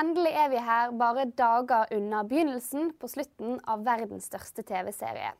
[0.00, 5.34] Endelig er vi her, bare dager unna begynnelsen på slutten av verdens største TV-serie.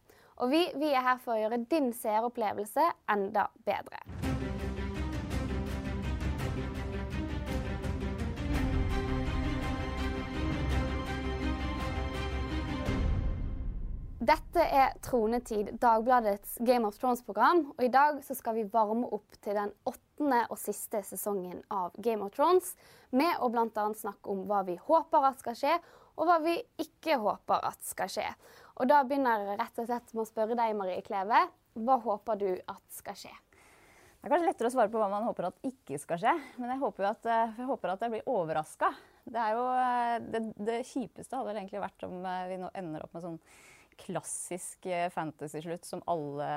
[0.45, 2.85] Og vi, vi er her for å gjøre din seeropplevelse
[3.15, 4.22] enda bedre.
[14.23, 17.65] Dette er Tronetid, Dagbladets Game of Thrones-program.
[17.75, 21.97] Og i dag så skal vi varme opp til den åttende og siste sesongen av
[21.99, 22.77] Game of Thrones
[23.11, 23.67] med å bl.a.
[23.99, 25.75] snakke om hva vi håper at skal skje,
[26.15, 26.55] og hva vi
[26.85, 28.29] ikke håper at skal skje.
[28.79, 31.43] Og da begynner jeg rett og slett med å spørre deg, Marie Kleve.
[31.83, 33.35] Hva håper du at skal skje?
[34.23, 36.39] Det er kanskje lettere å svare på hva man håper at ikke skal skje.
[36.63, 38.95] Men jeg håper, at, eh, jeg håper at jeg blir overraska.
[39.27, 43.19] Det, eh, det, det, kjipeste hadde vel egentlig vært om eh, vi nå ender opp
[43.19, 43.41] med sånn
[44.03, 46.49] klassisk fantasy-slutt som alle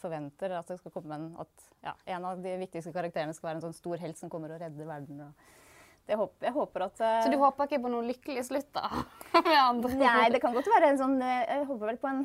[0.00, 0.56] forventer.
[0.58, 3.66] At det skal komme en, at ja, en av de viktigste karakterene skal være en
[3.68, 5.20] sånn stor helt som kommer og redder verden.
[5.26, 9.04] Og håper, jeg håper at uh, Så du håper ikke på noen lykkelig slutt, da?
[10.00, 12.24] Nei, det kan godt være en sånn Jeg håper vel på en,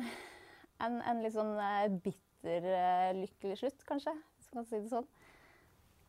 [0.84, 1.54] en, en litt sånn
[2.04, 2.68] bitter,
[3.16, 4.16] lykkelig slutt, kanskje.
[4.36, 5.08] Hvis man kan si det sånn.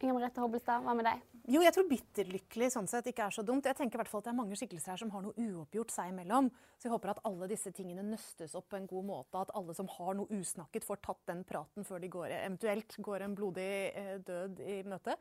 [0.02, 1.20] Inger Merete Hobbelstad, hva med deg?
[1.52, 3.66] Jo, jeg tror bitterlykkelig sånn sett ikke er så dumt.
[3.70, 5.94] Jeg tenker i hvert fall at Det er mange skikkelser her som har noe uoppgjort
[5.94, 6.50] seg imellom.
[6.78, 9.42] Så jeg håper at alle disse tingene nøstes opp på en god måte.
[9.42, 13.26] At alle som har noe usnakket, får tatt den praten før de går, eventuelt går
[13.26, 15.18] en blodig eh, død i møte.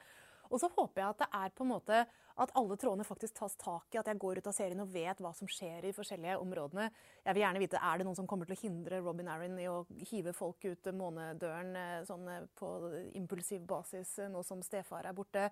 [0.50, 2.00] Og så håper jeg at det er på en måte
[2.40, 3.98] at alle trådene faktisk tas tak i.
[4.00, 6.88] At jeg går ut av serien og vet hva som skjer i forskjellige områdene.
[7.24, 9.68] Jeg vil gjerne vite er det noen som kommer til å hindre Robin Aron i
[9.70, 12.70] å hive folk ut månedøren eh, sånn eh, på
[13.18, 15.48] impulsiv basis eh, nå som stefar er borte.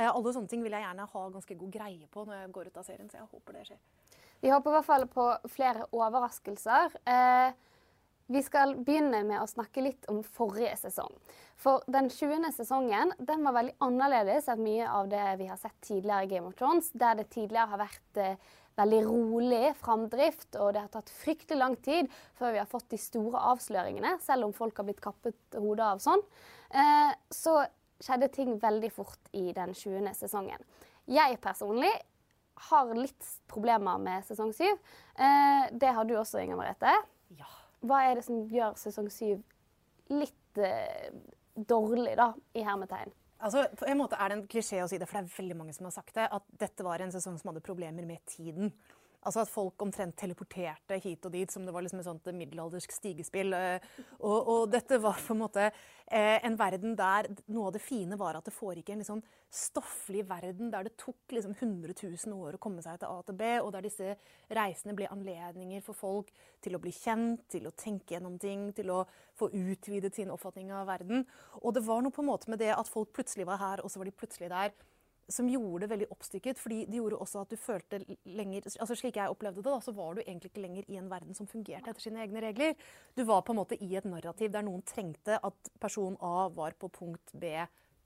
[0.00, 2.80] Alle sånne ting vil jeg gjerne ha ganske god greie på når jeg går ut
[2.80, 3.10] av serien.
[3.10, 3.82] Så jeg håper det skjer.
[4.40, 6.94] Vi håper i hvert fall på flere overraskelser.
[7.04, 7.50] Eh,
[8.30, 11.10] vi skal begynne med å snakke litt om forrige sesong.
[11.60, 12.46] For den 20.
[12.54, 16.48] sesongen den var veldig annerledes enn mye av det vi har sett tidligere i Game
[16.48, 21.12] of Thrones, der det tidligere har vært eh, veldig rolig framdrift, og det har tatt
[21.12, 25.02] fryktelig lang tid før vi har fått de store avsløringene, selv om folk har blitt
[25.04, 26.24] kappet hodet av sånn.
[26.70, 27.58] Eh, så
[28.00, 30.14] skjedde ting veldig fort i den 20.
[30.16, 30.62] sesongen.
[31.10, 31.92] Jeg personlig
[32.70, 34.64] har litt problemer med sesong 7.
[34.70, 36.94] Eh, det har du også, Inger Merete.
[37.86, 39.40] Hva er det som gjør sesong syv
[40.12, 41.08] litt eh,
[41.54, 43.12] dårlig, da, i hermetegn?
[43.40, 45.56] Altså, på en måte er det en klisjé å si det, for det er veldig
[45.56, 48.74] mange som har sagt det, at dette var en sesong som hadde problemer med tiden.
[49.20, 52.94] Altså At folk omtrent teleporterte hit og dit som det var liksom et sånt middelaldersk
[52.94, 53.52] stigespill.
[53.52, 53.88] Eh,
[54.18, 58.16] og, og, dette var på en måte eh, en verden der noe av det fine
[58.20, 59.20] var at det foregikk en liksom
[59.50, 63.36] stofflig verden der det tok liksom 100 000 år å komme seg til A til
[63.36, 64.14] B, og der disse
[64.56, 66.30] reisene ble anledninger for folk
[66.62, 69.02] til å bli kjent, til å tenke gjennom ting, til å
[69.36, 71.26] få utvidet sin oppfatning av verden.
[71.60, 73.92] Og det var noe på en måte med det at folk plutselig var her, og
[73.92, 74.72] så var de plutselig der
[75.32, 76.58] som gjorde det veldig oppstykket.
[76.58, 79.94] fordi det gjorde også at du følte lenger altså Slik jeg opplevde det, da, så
[79.96, 82.74] var du egentlig ikke lenger i en verden som fungerte etter sine egne regler.
[83.16, 86.76] Du var på en måte i et narrativ der noen trengte at person A var
[86.78, 87.54] på punkt B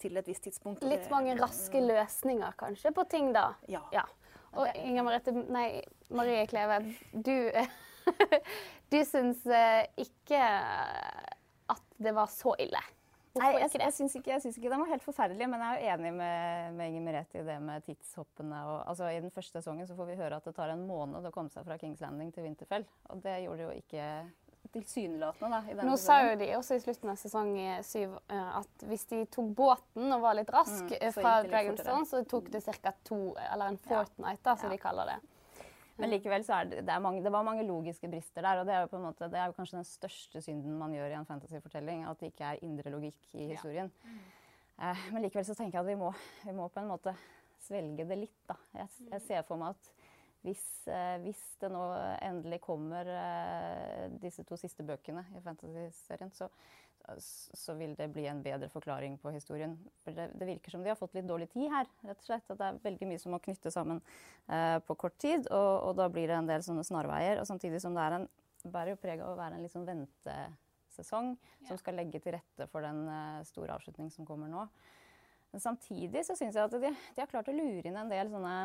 [0.02, 0.84] til et visst tidspunkt.
[0.84, 3.52] Litt mange raske løsninger kanskje på ting, da.
[3.70, 3.84] Ja.
[3.94, 4.04] ja.
[4.54, 5.82] Og Inger Merete, nei,
[6.14, 6.80] Marie Kleve,
[7.12, 7.50] du,
[8.92, 10.42] du syns eh, ikke
[11.74, 12.82] at det var så ille?
[13.34, 16.12] Nei, jeg, ikke, jeg syns ikke den var helt forferdelig, men jeg er jo enig
[16.20, 18.60] med, med Inger Merete i det med tidshoppene.
[18.70, 21.26] Og, altså, I den første sesongen så får vi høre at det tar en måned
[21.26, 22.86] å komme seg fra Kings Landing til Winterfell.
[23.10, 24.06] Og det gjorde det jo ikke
[24.74, 25.60] tilsynelatende.
[25.74, 27.52] da, Nå sa jo de også i slutten av sesong
[27.86, 32.06] syv eh, at hvis de tok båten og var litt rask mm, eh, fra Dragonstone,
[32.08, 32.94] så tok det ca.
[33.06, 33.20] to,
[33.50, 34.76] eller en fortnight, da, som ja.
[34.76, 35.20] de kaller det.
[36.00, 38.60] Men likevel så er det, det, er mange, det var mange logiske brister der.
[38.60, 40.94] Og det er jo på en måte, det er jo kanskje den største synden man
[40.96, 42.02] gjør i en fantasyfortelling.
[42.10, 43.92] At det ikke er indre logikk i historien.
[44.02, 44.14] Ja.
[44.14, 44.24] Mm.
[44.74, 46.10] Eh, men likevel så tenker jeg at vi må,
[46.42, 47.14] vi må, på en måte
[47.62, 48.58] svelge det litt, da.
[48.74, 49.92] Jeg, jeg ser for meg at
[50.44, 51.82] hvis, eh, hvis, det nå
[52.26, 56.50] endelig kommer eh, disse to siste bøkene i fantasyserien, så,
[57.54, 59.74] så vil det bli en bedre forklaring på historien.
[60.04, 61.88] For det, det, virker som de har fått litt dårlig tid her.
[62.00, 62.46] rett og slett.
[62.48, 64.00] At det er veldig mye som må knytte sammen
[64.48, 65.44] eh, på kort tid.
[65.50, 67.42] Og, og, da blir det en del sånne snarveier.
[67.42, 68.26] Og samtidig som det er en,
[68.64, 71.68] bærer jo preg av å være en litt sånn ventesesong ja.
[71.68, 74.64] som skal legge til rette for den eh, store avslutning som kommer nå.
[75.52, 78.32] Men samtidig så syns jeg at de, de har klart å lure inn en del
[78.32, 78.56] sånne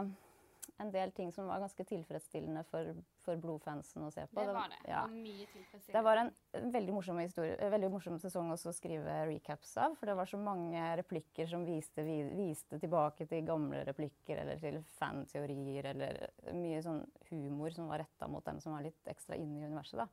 [0.77, 2.91] en del ting som var ganske tilfredsstillende for,
[3.25, 4.39] for blodfansen å se på.
[4.41, 4.79] Det var det.
[4.89, 5.03] Ja.
[5.11, 5.95] Mye tilfredsstillende.
[5.95, 9.97] Det var en veldig morsom, historie, veldig morsom sesong å skrive recaps av.
[9.99, 14.81] For det var så mange replikker som viste, viste tilbake til gamle replikker eller til
[14.99, 16.21] fanteorier eller
[16.57, 20.03] mye sånn humor som var retta mot dem som var litt ekstra inne i universet.
[20.03, 20.09] da.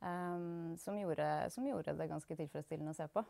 [0.00, 3.24] Um, som, gjorde, som gjorde det ganske tilfredsstillende å se på.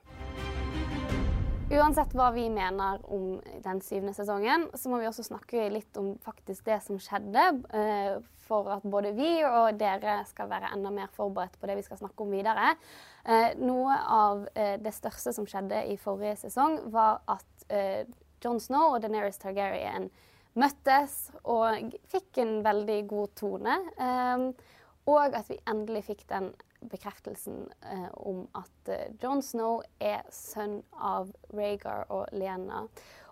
[1.71, 6.13] Uansett hva vi mener om den syvende sesongen, så må vi også snakke litt om
[6.25, 7.45] faktisk det som skjedde,
[7.77, 8.17] eh,
[8.49, 12.01] for at både vi og dere skal være enda mer forberedt på det vi skal
[12.01, 12.73] snakke om videre.
[13.23, 17.47] Eh, noe av eh, det største som skjedde i forrige sesong, var at
[18.43, 20.09] John Snow og Deneris Targaryen
[20.59, 23.77] møttes og fikk en veldig god tone.
[25.07, 26.49] Og at vi endelig fikk den
[26.81, 32.87] bekreftelsen eh, om at eh, John Snow er sønn av Rhaegar og Lena.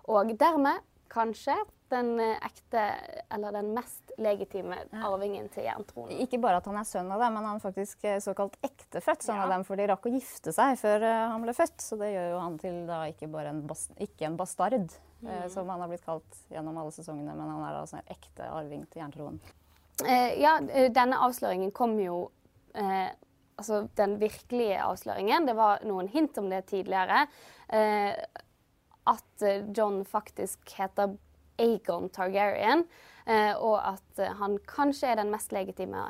[0.09, 1.57] Og dermed kanskje
[1.89, 2.83] den eh, ekte,
[3.35, 6.21] eller den mest legitime arvingen til jerntronen.
[6.25, 9.25] Ikke bare at han er sønn av dem, men han er faktisk eh, såkalt ektefødt
[9.25, 11.79] sønn av dem, for de rakk å gifte seg før eh, han ble født.
[11.85, 15.47] Så det gjør jo han til da ikke bare en, bas ikke en bastard, eh,
[15.53, 18.85] som han har blitt kalt gjennom alle sesongene, men han er altså en ekte arving
[18.91, 19.41] til jerntronen.
[20.05, 20.59] Eh, ja,
[20.95, 22.29] denne avsløringen kom jo
[22.79, 23.09] eh,
[23.59, 25.49] Altså den virkelige avsløringen.
[25.49, 27.25] Det var noen hint om det tidligere.
[27.75, 28.15] Eh,
[29.09, 31.17] at eh, John faktisk heter
[31.59, 32.85] Aegon Targaryen.
[33.27, 36.01] eh, og at eh, han kanskje er den mest legitime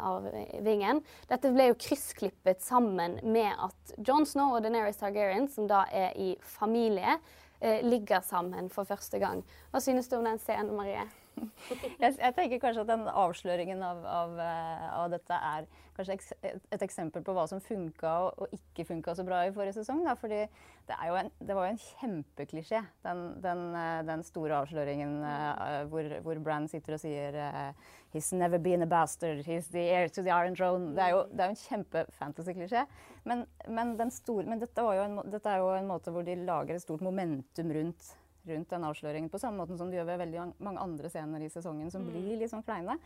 [0.00, 0.30] av
[0.64, 1.02] vingen.
[1.28, 6.16] Dette ble jo kryssklippet sammen med at John Snow og Daenerys Targaryen, som da er
[6.16, 7.18] i familie,
[7.60, 9.44] eh, ligger sammen for første gang.
[9.70, 11.04] Hva synes du om den scenen, Marie?
[12.02, 16.82] Jeg, jeg tenker kanskje at den avsløringen av, av, eh, av dette er kanskje et,
[16.84, 20.02] eksempel på hva som funka og, og ikke funka så bra i forrige sesong.
[20.06, 20.16] Da.
[20.18, 20.42] Fordi
[20.88, 26.10] det, en, det var jo en kjempeklisjé, den, den, eh, den store avsløringen uh, hvor,
[26.26, 29.40] hvor Brann sitter og sier uh, He's never been a bastard.
[29.42, 30.92] He's the heir to the Iron Throne.
[30.94, 32.84] Det er jo, det er jo en kjempe-fantasy-klisjé.
[33.26, 37.02] Men, men, men dette, en, dette er jo en måte hvor de lager et stort
[37.02, 38.12] momentum rundt
[38.48, 41.50] rundt den avsløringen, på samme måte som de gjør ved veldig mange andre scener i
[41.52, 42.98] sesongen som blir litt sånn kleine.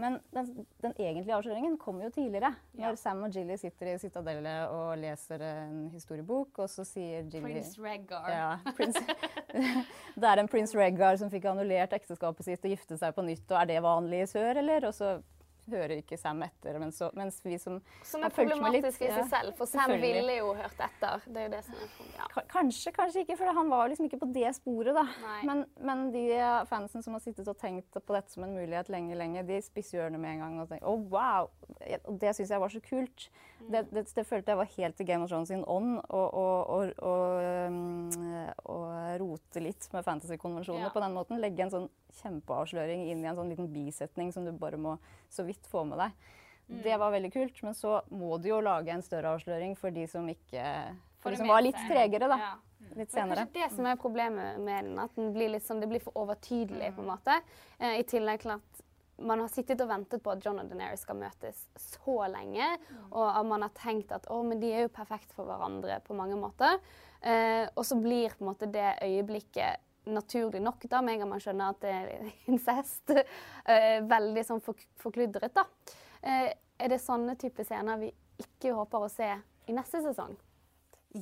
[0.00, 2.50] Men den, den egentlige avsløringen kommer jo tidligere.
[2.76, 7.62] Når Sam og Jilly sitter i Citadellet og leser en historiebok, og så sier Jilly
[7.80, 8.28] Regard.
[8.32, 8.98] ja, prins,
[10.20, 13.46] Det er en prins Regard som fikk annullert ekteskapet sitt og gifte seg på nytt,
[13.48, 14.88] og er det vanlig i sør, eller?
[14.90, 15.16] Og så
[15.70, 19.56] hører ikke Sam etter, mens, så, mens vi som Som er problematisk i seg selv,
[19.58, 21.24] for Sam ville jo hørt etter.
[21.26, 22.44] Det er jo det som er ja.
[22.52, 24.94] Kanskje, kanskje ikke, for han var liksom ikke på det sporet.
[24.96, 25.06] da.
[25.48, 26.26] Men, men de
[26.70, 30.04] fansen som har sittet og tenkt på dette som en mulighet lenge, lenge, de spisser
[30.04, 31.50] ørene med en gang og tenker oh, wow!
[32.06, 33.28] Og det syns jeg var så kult.
[33.58, 36.22] Det, det, det følte jeg var helt i Game of Thrones sin ånd å
[38.66, 40.90] å- rote litt med fantasykonvensjonene Ja.
[40.94, 41.40] på den måten.
[41.40, 41.88] Legge en sånn
[42.22, 44.98] kjempeavsløring inn i en sånn liten bisetning som du bare må
[45.30, 46.12] så vidt få med deg.
[46.68, 46.82] Mm.
[46.82, 50.06] Det var veldig kult, men så må du jo lage en større avsløring for de
[50.06, 50.62] som ikke
[51.20, 52.36] For For de som var litt tregere, da.
[52.38, 52.54] Ja.
[52.94, 55.88] Litt Det er kanskje det som er problemet med den, at den blir sånn, det
[55.88, 56.94] blir for overtydelig.
[56.94, 57.40] på en måte.
[57.80, 58.82] Eh, I tillegg til at
[59.18, 62.68] man har sittet og ventet på at John og Daenerys skal møtes så lenge.
[63.10, 66.16] Og at man har tenkt at å, men de er jo perfekt for hverandre på
[66.18, 66.78] mange måter.
[67.20, 71.30] Eh, og så blir på en måte det øyeblikket naturlig nok, da, med en gang
[71.32, 73.14] man skjønner at det er incest,
[73.66, 75.56] eh, veldig sånn for, forkludret.
[75.56, 75.66] da.
[76.22, 79.30] Eh, er det sånne type scener vi ikke håper å se
[79.66, 80.36] i neste sesong?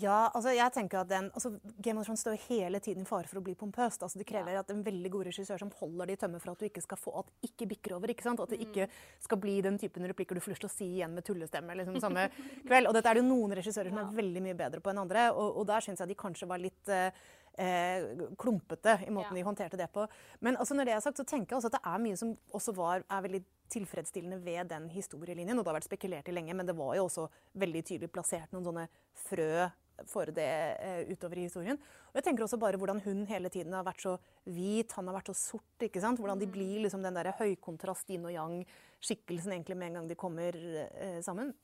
[0.00, 1.52] Ja, altså jeg tenker at den, altså
[1.85, 4.02] Game of Thrones står hele tiden i fare for å bli pompøst.
[4.02, 6.58] Altså det krever at en veldig god regissør som holder det i tømme for at
[6.58, 8.11] du ikke skal få at ikke bikker over.
[8.11, 8.43] ikke sant?
[8.43, 8.88] At det ikke
[9.23, 12.00] skal bli den typen replikker du får lyst til å si igjen med tullestemme liksom
[12.02, 12.26] samme
[12.69, 12.91] kveld.
[12.91, 15.29] Og dette er det jo noen regissører som er veldig mye bedre på enn andre.
[15.37, 17.23] Og, og der syns jeg de kanskje var litt eh,
[17.62, 18.08] eh,
[18.41, 19.38] klumpete i måten Ja.
[19.43, 20.08] de håndterte det på.
[20.41, 22.35] Men altså når det er sagt, så tenker jeg også at det er mye som
[22.50, 23.44] også var, er veldig
[23.75, 25.58] tilfredsstillende ved den historielinjen.
[25.58, 27.29] Og det har vært spekulert i lenge, men det var jo også
[27.63, 28.89] veldig tydelig plassert noen sånne
[29.24, 29.70] frø
[30.10, 30.46] for det
[30.82, 31.79] eh, utover i historien.
[32.10, 35.19] Og jeg tenker også bare hvordan hun hele tiden har vært så hvit, han har
[35.19, 35.86] vært så sort.
[35.86, 36.20] ikke sant?
[36.22, 40.19] Hvordan de blir liksom den der høykontrast yin og yang-skikkelsen egentlig med en gang de
[40.19, 41.55] kommer eh, sammen.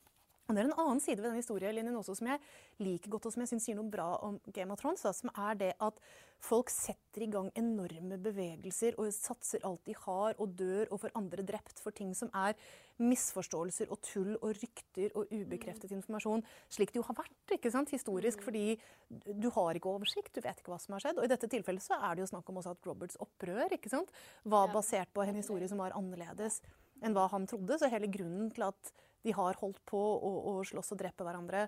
[0.49, 2.41] Og Det er en annen side ved den historielinjen også som jeg
[2.83, 5.31] liker godt, og som jeg synes sier noe bra om Game of Thrones, da, som
[5.31, 5.99] er det at
[6.41, 11.13] folk setter i gang enorme bevegelser og satser alt de har, og dør og får
[11.15, 12.57] andre drept for ting som er
[13.01, 16.43] misforståelser og tull og rykter og ubekreftet informasjon,
[16.73, 18.75] slik det jo har vært ikke sant, historisk, fordi
[19.09, 21.21] du har ikke oversikt, du vet ikke hva som har skjedd.
[21.21, 23.93] Og i dette tilfellet så er det jo snakk om også at Roberts opprør ikke
[23.93, 24.11] sant,
[24.43, 26.59] var basert på en historie som var annerledes
[27.01, 27.79] enn hva han trodde.
[27.79, 31.65] Så hele grunnen til at de har holdt på å, å slåss og drepe hverandre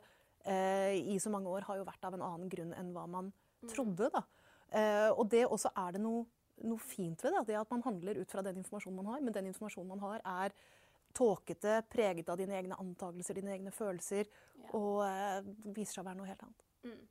[0.50, 3.32] eh, i så mange år, har jo vært av en annen grunn enn hva man
[3.70, 4.10] trodde.
[4.14, 4.24] Da.
[4.74, 6.26] Eh, og det også er det noe,
[6.66, 9.26] noe fint ved det, det at man handler ut fra den informasjonen man har.
[9.26, 10.56] Men den informasjonen man har, er
[11.14, 14.30] tåkete, preget av dine egne antakelser, dine egne følelser,
[14.74, 15.42] og eh,
[15.76, 16.66] viser seg å være noe helt annet.
[16.90, 17.02] Eh,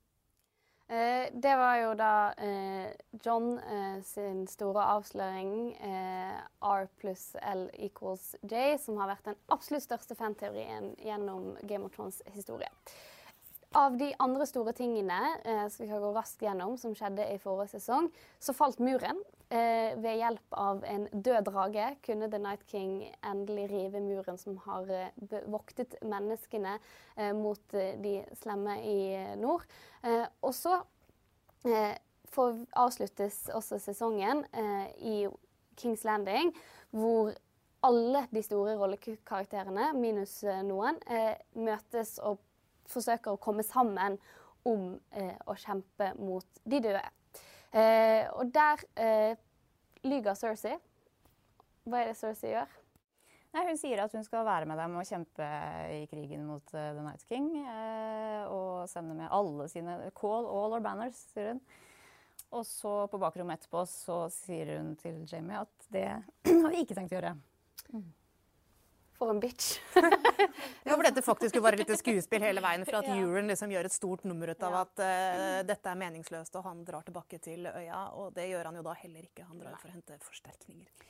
[1.32, 2.90] det var jo da eh,
[3.24, 9.38] John eh, sin store avsløring, eh, R pluss L equals J, som har vært den
[9.54, 12.68] absolutt største fanteorien gjennom Game of Thrones historie.
[13.72, 17.78] av de andre store tingene eh, vi vi gå raskt gjennom, som skjedde i forrige
[17.78, 19.22] sesong, så falt muren.
[19.52, 24.56] Eh, ved hjelp av en død drage kunne The Night King endelig rive muren som
[24.64, 28.96] har eh, voktet menneskene eh, mot eh, de slemme i
[29.36, 29.66] nord.
[30.08, 30.78] Eh, og så
[32.80, 34.40] avsluttes også sesongen
[34.98, 35.28] i
[35.78, 36.48] Kings Landing,
[36.90, 37.28] hvor
[37.86, 40.98] alle de store rollekarakterene, minus noen,
[41.54, 42.40] møtes og
[42.90, 44.18] forsøker å komme sammen
[44.68, 47.02] om eh, å kjempe mot de døde.
[47.72, 49.34] Eh, og der eh,
[50.04, 50.76] lyver Cersei.
[51.88, 52.78] Hva er det Cersei gjør?
[53.52, 55.46] Nei, hun sier at hun skal være med dem og kjempe
[55.92, 57.50] i krigen mot uh, The Night King.
[57.60, 61.60] Eh, og sende med alle sine Call all our banners, sier hun.
[62.52, 66.08] Og så på bakrommet etterpå så sier hun til Jamie at det
[66.48, 67.34] har vi ikke tenkt å gjøre.
[67.92, 68.08] Mm.
[69.18, 69.76] For en bitch.
[69.94, 72.86] ja, for dette faktisk jo bare litt skuespill hele veien.
[72.88, 73.18] For at ja.
[73.20, 76.82] Euron liksom gjør et stort nummer ut av at uh, dette er meningsløst, og han
[76.88, 78.06] drar tilbake til øya.
[78.18, 79.46] Og det gjør han jo da heller ikke.
[79.50, 81.06] Han drar for å hente forsterkninger.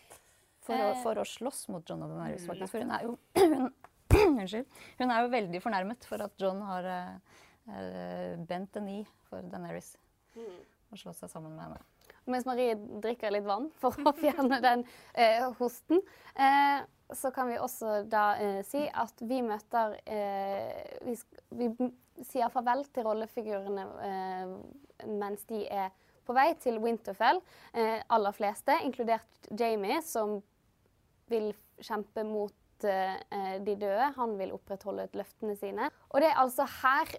[0.63, 2.75] For å, for å slåss mot John og Daenerys, mm, faktisk.
[2.75, 3.17] For hun er jo
[4.13, 4.83] Unnskyld.
[4.99, 9.95] Hun er jo veldig fornærmet for at John har uh, bent en i for Daenerys.
[10.37, 10.61] Mm.
[10.93, 11.81] Og slått seg sammen med henne.
[12.31, 16.03] Mens Marie drikker litt vann for å fjerne den uh, hosten.
[16.37, 16.83] Eh,
[17.19, 21.17] så kan vi også da eh, si at vi møter eh, vi,
[21.51, 21.91] vi,
[22.29, 24.57] sier farvel til rollefigurene eh,
[25.09, 25.91] mens de er
[26.23, 27.41] på vei til Winterfell.
[27.75, 30.39] Eh, aller fleste, inkludert Jamie, som
[31.33, 31.51] vil
[31.83, 34.09] kjempe mot de døde.
[34.17, 35.87] Han vil opprettholde løftene sine.
[36.11, 37.13] Og det er altså her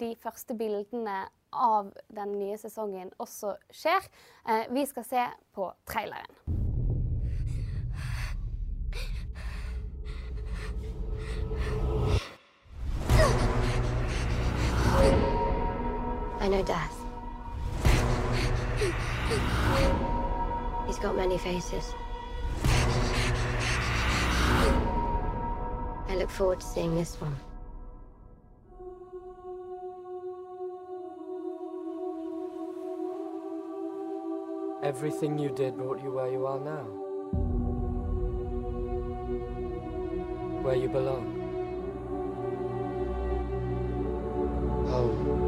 [0.00, 1.20] de første bildene
[1.52, 4.08] av den nye sesongen også skjer.
[4.48, 6.67] Eh, vi skal se på traileren.
[16.48, 16.96] I know death.
[20.86, 21.92] He's got many faces.
[26.08, 27.36] I look forward to seeing this one.
[34.82, 36.84] Everything you did brought you where you are now.
[40.62, 41.26] Where you belong.
[44.88, 45.47] Home.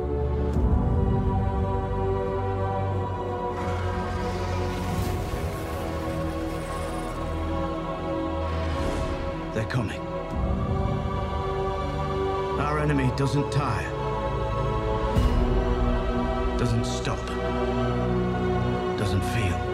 [9.61, 10.01] They're coming.
[12.59, 13.91] Our enemy doesn't tire.
[16.57, 17.19] Doesn't stop
[18.97, 19.70] doesn't feel.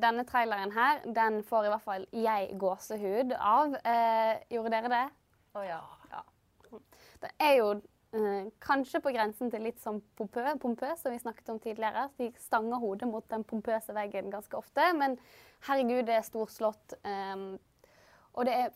[0.00, 3.74] Denne traileren her, den får i hvert fall jeg gåsehud av.
[3.84, 5.06] Eh, gjorde dere det?
[5.52, 5.80] Å oh, ja.
[6.12, 6.22] ja.
[7.22, 11.52] Det er jo eh, kanskje på grensen til litt sånn pompø, pompøs, som vi snakket
[11.52, 12.08] om tidligere.
[12.18, 14.88] De stanger hodet mot den pompøse veggen ganske ofte.
[14.98, 15.18] Men
[15.68, 16.96] herregud, det er storslått.
[17.02, 17.46] Eh,
[18.32, 18.72] og det er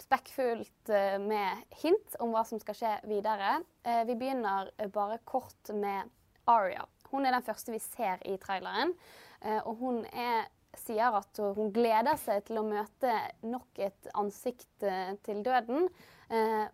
[0.00, 3.58] spekkfullt eh, med hint om hva som skal skje videre.
[3.84, 6.08] Eh, vi begynner bare kort med
[6.50, 6.86] Aria.
[7.10, 8.94] Hun er den første vi ser i traileren.
[9.44, 10.48] Eh, og hun er
[10.80, 13.12] sier at hun gleder seg til å møte
[13.46, 15.88] nok et ansikt eh, til døden.
[16.28, 16.64] Eh,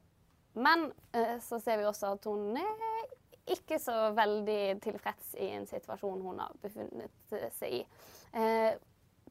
[0.61, 3.17] men eh, så ser vi også at hun er
[3.51, 7.85] ikke så veldig tilfreds i en situasjon hun har befunnet seg i.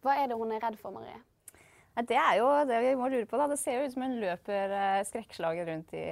[0.04, 1.22] Hva er det hun er redd for, Marie?
[2.04, 3.40] Det er jo det vi må lure på.
[3.40, 3.48] da.
[3.48, 4.74] Det ser jo ut som hun løper
[5.08, 6.04] skrekkslaget rundt i,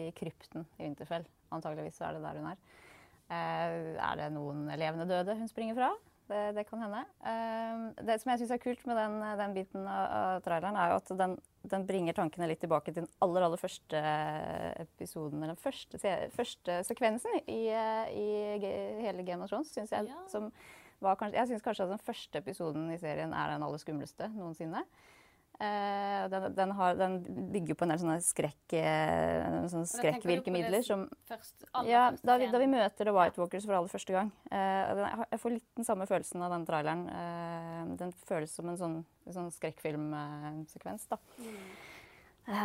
[0.00, 1.28] i krypten i Winterfell.
[1.54, 2.58] Antageligvis er det der hun er.
[3.38, 5.92] Er det noen levende døde hun springer fra?
[6.24, 7.02] Det, det kan hende.
[7.20, 10.92] Uh, det som jeg syns er kult med den, den biten av, av, traileren, er
[10.92, 11.34] jo at den,
[11.68, 14.00] den, bringer tankene litt tilbake til den aller, aller første
[14.80, 16.00] episoden, eller den første,
[16.32, 18.28] første sekvensen i, i,
[19.04, 20.08] hele Game of Thrones, syns jeg.
[20.08, 20.24] Ja.
[20.32, 20.48] Som
[21.04, 24.30] var kanskje, jeg syns kanskje at den første episoden i serien er den aller skumleste
[24.32, 24.80] noensinne.
[25.60, 27.20] Eh, den, den, har, den,
[27.52, 32.58] bygger på en del sånne, skrekk, eh, sånne skrekkvirkemidler som først, Ja, da vi, da
[32.58, 34.32] vi, møter The White Walkers for aller første gang.
[34.50, 37.06] Eh, jeg får litt den samme følelsen av den traileren.
[37.06, 38.98] Uh, den føles som en sånn,
[39.30, 41.20] sånn skrekkfilmsekvens, da.
[41.38, 41.62] Mm.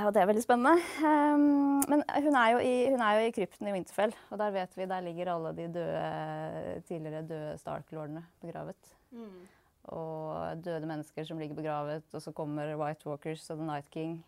[0.07, 0.81] Og det er veldig spennende.
[1.05, 4.73] Um, men hun er, i, hun er, jo i, krypten i Winterfell, og der vet
[4.75, 8.97] vi, der ligger alle de døde, tidligere døde Stark-lordene begravet.
[9.13, 9.45] Mm.
[9.95, 14.19] Og døde mennesker som ligger begravet, og så kommer White Walkers og The Night King.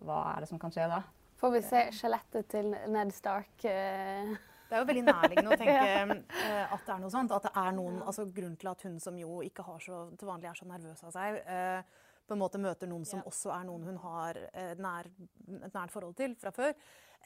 [0.00, 1.02] Hva er det som kan skje da?
[1.36, 3.52] Får vi se skjelettet til Ned Stark?
[3.64, 4.36] Uh...
[4.66, 7.34] Det er jo veldig nærliggende å tenke uh, at det er noe sånt.
[7.36, 10.26] At det er noen, altså Grunnen til at hun som jo ikke har så, til
[10.26, 13.66] vanlig er så nervøs av seg, uh, på en måte møter noen som også er
[13.68, 15.08] noen hun har eh, nær,
[15.66, 16.72] et nært forhold til fra før.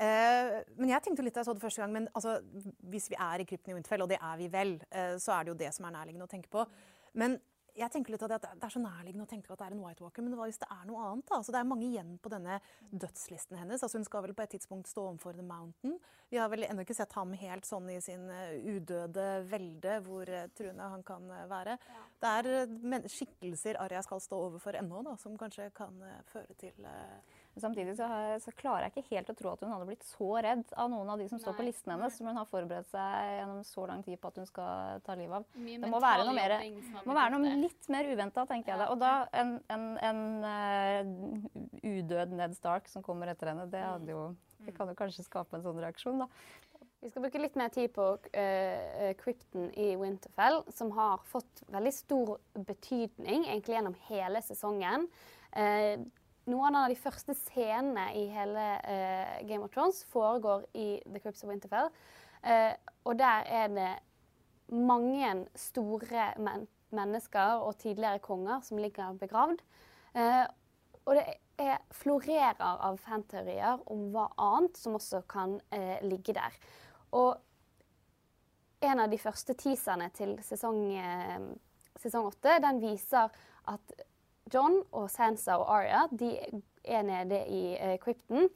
[0.01, 2.39] Eh, men jeg tenkte litt da jeg så det første gang, men altså,
[2.93, 5.47] hvis vi er i krypten i Winterfell, og det er vi vel, eh, så er
[5.47, 6.67] det jo det som er nærliggende å tenke på.
[7.21, 7.39] Men
[7.77, 10.05] jeg tenker litt at Det er så nærliggende å tenke at det er en White
[10.05, 11.27] Walker, men hva hvis det er noe annet?
[11.29, 11.39] da?
[11.41, 12.59] Altså, det er mange igjen på denne
[12.91, 13.83] dødslisten hennes.
[13.83, 15.99] Altså, hun skal vel på et tidspunkt stå overfor The Mountain.
[16.31, 20.31] Vi har vel ennå ikke sett ham helt sånn i sin uh, udøde velde, hvor
[20.31, 21.77] uh, truende han kan uh, være.
[21.77, 22.07] Ja.
[22.21, 25.97] Det er skikkelser Arja skal stå overfor ennå, da, som kanskje kan
[26.33, 26.91] føre til
[27.59, 28.07] Samtidig så,
[28.39, 31.09] så, klarer jeg ikke helt å tro at hun hadde blitt så redd av noen
[31.11, 31.43] av de som Nei.
[31.43, 34.39] står på listen hennes, som hun har forberedt seg gjennom så lang tid på at
[34.39, 35.49] hun skal ta livet av.
[35.59, 36.55] Mye det må være noe, mer,
[37.09, 38.87] må være noe litt mer uventa, tenker jeg da.
[38.95, 44.15] Og da en, en, en uh, udød Ned Stark som kommer etter henne, det, hadde
[44.15, 44.23] jo,
[44.63, 46.31] det kan jo kanskje skape en sånn reaksjon, da.
[47.01, 51.93] Vi skal bruke litt mer tid på uh, Krypton i Winterfell, som har fått veldig
[51.97, 52.35] stor
[52.69, 55.09] betydning egentlig gjennom hele sesongen.
[55.51, 56.07] Uh,
[56.49, 61.45] noen av de første scenene i hele uh, Game of Thrones foregår i The Crips
[61.45, 61.91] of Winterfell.
[62.41, 62.73] Uh,
[63.05, 63.91] og der er det
[64.73, 69.61] mange store men mennesker og tidligere konger som ligger begravd.
[70.15, 70.47] Uh,
[71.07, 71.27] og det
[71.61, 75.59] er, florerer av fanteorier om hva annet som også kan
[76.07, 76.55] ligge der.
[77.17, 77.37] Og
[78.85, 80.79] en av de første teaserne til sesong,
[82.01, 83.33] sesong 8 den viser
[83.69, 83.95] at
[84.53, 86.35] John og Sansa og Aria de
[86.85, 88.49] er nede i eh, krypten.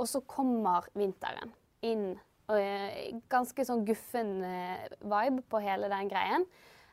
[0.00, 1.52] Og så kommer vinteren
[1.84, 2.12] inn.
[2.48, 6.46] Og, eh, ganske sånn guffen eh, vibe på hele den greien.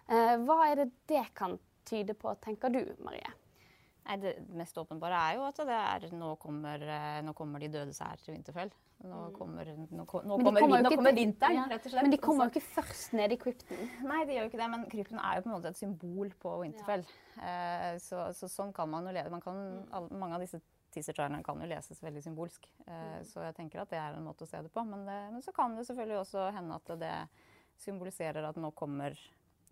[0.09, 1.57] Eh, hva er det det kan
[1.89, 3.31] tyde på, tenker du, Marie?
[4.09, 7.93] Nei, det mest åpenbare er jo at er, nå, kommer, eh, nå, kommer, de døde
[7.93, 8.71] seg her til Winterfell.
[9.05, 9.35] Nå mm.
[9.35, 12.07] kommer, nå, nå kommer, kommer, nå kommer vinteren, rett og slett.
[12.07, 13.83] Men de kommer jo ikke først ned i krypten.
[14.09, 16.33] Nei, de gjør jo ikke det, men krypten er jo på en måte et symbol
[16.41, 17.05] på Winterfell.
[17.37, 17.53] Ja.
[17.53, 19.29] Eh, så, så, sånn kan man jo lede.
[19.29, 19.87] Man kan, mm.
[19.99, 22.65] all, mange av disse teaser-trailerne kan jo leses veldig symbolsk.
[22.87, 23.29] Eh, mm.
[23.29, 24.87] Så jeg tenker at det er en måte å se det på.
[24.89, 27.15] Men, det, men så kan det selvfølgelig også hende at det
[27.79, 29.13] symboliserer at nå kommer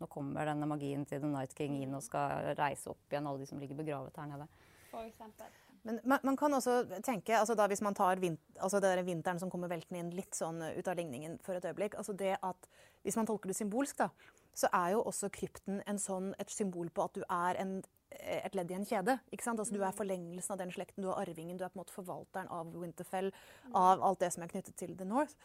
[0.02, 3.44] nå kommer denne magien til The Night King inn og skal reise opp igjen alle
[3.44, 4.50] de som ligger begravet her nede.
[4.92, 5.50] For eksempel.
[5.88, 9.40] Men man, man, kan også tenke, altså da hvis man tar vint, altså det vinteren
[9.40, 12.70] som kommer veltende inn litt sånn ut av ligningen for et øyeblikk altså det at
[13.06, 14.10] Hvis man tolker det symbolsk, da,
[14.58, 17.78] så er jo også krypten sånn, et symbol på at du er en,
[18.12, 19.16] et ledd i en kjede.
[19.32, 19.62] ikke sant?
[19.62, 21.96] Altså Du er forlengelsen av den slekten, du er arvingen, du er på en måte
[21.96, 23.32] forvalteren av Winterfell,
[23.72, 25.38] av alt det som er knyttet til The North.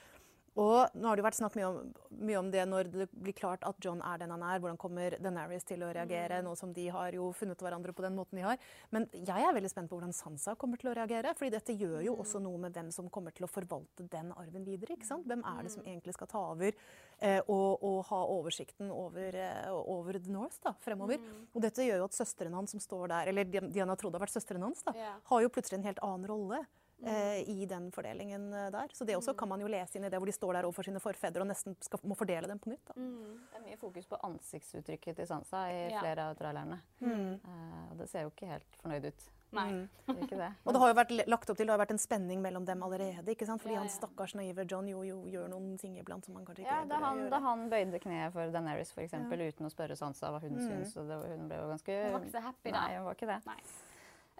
[0.61, 1.93] Og nå har det vært snakk mye om,
[2.29, 4.61] mye om, det når det blir klart at John er den han er.
[4.61, 6.45] Hvordan kommer Denaris til å reagere, mm.
[6.45, 8.61] nå som de har jo funnet hverandre på den måten de har.
[8.93, 11.33] Men jeg er veldig spent på hvordan Sansa kommer til å reagere.
[11.39, 12.21] fordi dette gjør jo mm.
[12.25, 14.99] også noe med hvem som kommer til å forvalte den arven videre.
[14.99, 15.25] ikke sant?
[15.31, 15.89] Hvem er det som mm.
[15.95, 20.75] egentlig skal ta over eh, og, og, ha oversikten over, eh, over, The North da,
[20.85, 21.17] fremover?
[21.17, 21.49] Mm.
[21.55, 24.37] Og dette gjør jo at søsteren hans som står der, eller Diana trodde har vært
[24.37, 24.93] søsteren hans, da,
[25.33, 26.61] har jo plutselig en helt annen rolle
[27.07, 28.95] eh, i den fordelingen eh, der.
[28.95, 30.89] Så det også kan man jo lese inn i det hvor de står der overfor
[30.89, 32.95] sine forfedre og nesten skal, må fordele dem på nytt.
[32.97, 33.37] Mm.
[33.51, 36.01] Det er mye fokus på ansiktsuttrykket til Sansa i ja.
[36.03, 36.81] flere av trailerne.
[37.03, 37.39] Mm.
[37.45, 39.31] Uh, og det ser jo ikke helt fornøyd ut.
[39.53, 39.67] Nei.
[39.69, 40.21] Mm.
[40.25, 40.49] ikke det.
[40.65, 42.83] og det har jo vært lagt opp til det har vært en spenning mellom dem
[42.87, 43.35] allerede.
[43.35, 43.61] ikke sant?
[43.63, 43.85] Fordi ja, ja.
[43.85, 46.89] han stakkars naive John jo, jo, gjør noen ting iblant som han kanskje ikke ja,
[46.89, 47.33] da han, gjøre.
[47.35, 49.17] Da han bøyde kneet for Daenerys f.eks.
[49.19, 49.49] Ja.
[49.53, 50.65] uten å spørre Sansa hva hun mm.
[50.65, 50.97] syns.
[50.97, 52.79] og det, Hun ble jo ganske Hun var ikke så happy da.
[52.79, 53.41] Nei, hun var ikke det.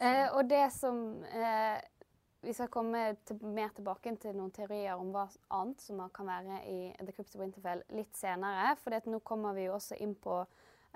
[0.03, 0.97] Eh, og det som
[1.29, 1.77] eh,
[2.43, 6.59] vi skal komme til, mer tilbake til noen teorier om hva annet som kan være
[6.67, 8.75] i The Crypto Winterfell litt senere.
[8.83, 10.41] For nå kommer vi jo også inn på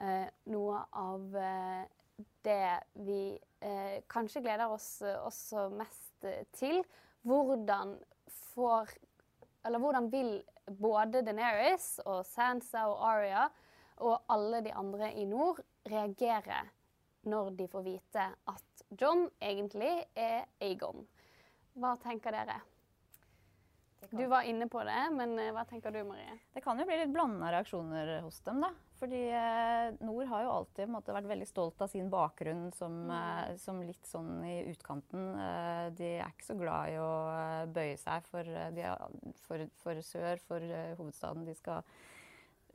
[0.02, 1.84] eh, noe av eh,
[2.46, 3.20] det vi
[3.60, 6.82] eh, kanskje gleder oss eh, også mest eh, til.
[7.26, 7.96] Hvordan
[8.54, 8.96] får
[9.66, 10.36] Eller hvordan vil
[10.78, 13.48] både Deneris og Sansa og Aria
[13.96, 15.58] og alle de andre i nord
[15.90, 16.60] reagere
[17.26, 21.06] når de får vite at John egentlig er Aegon?
[21.76, 22.56] Hva tenker dere?
[24.10, 26.36] Du var inne på det, men eh, hva tenker du, Marie?
[26.54, 28.70] Det kan jo bli litt blanda reaksjoner hos dem, da.
[29.00, 33.14] Fordi eh, Nord har jo alltid måte, vært veldig stolt av sin bakgrunn som, mm.
[33.16, 35.32] eh, som litt sånn i utkanten.
[35.98, 37.10] De er ikke så glad i å
[37.72, 41.48] bøye seg for, de er, for, for sør, for hovedstaden.
[41.48, 41.82] De skal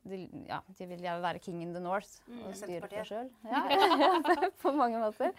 [0.08, 3.28] de, ja, de vil gjerne være king in the north mm, og styre for sjøl.
[3.46, 3.60] Ja,
[4.62, 5.34] på mange måter.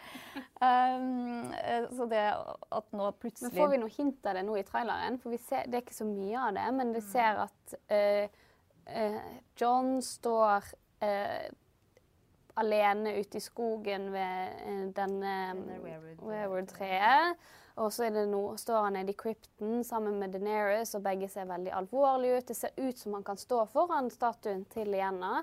[0.64, 1.50] Um,
[1.92, 5.20] så det at nå plutselig Men Får vi noe hint av det nå i traileren?
[5.24, 7.10] For ser, Det er ikke så mye av det, men vi mm.
[7.10, 8.40] ser at uh,
[8.88, 9.20] uh,
[9.60, 10.72] John står
[11.04, 11.52] uh,
[12.62, 15.34] alene ute i skogen ved eh, denne
[16.22, 17.40] Weirwood-treet.
[17.76, 18.10] Og så
[18.58, 22.48] står han nede i krypten sammen med Deneris, og begge ser veldig alvorlige ut.
[22.48, 25.42] Det ser ut som han kan stå foran statuen til Lienna.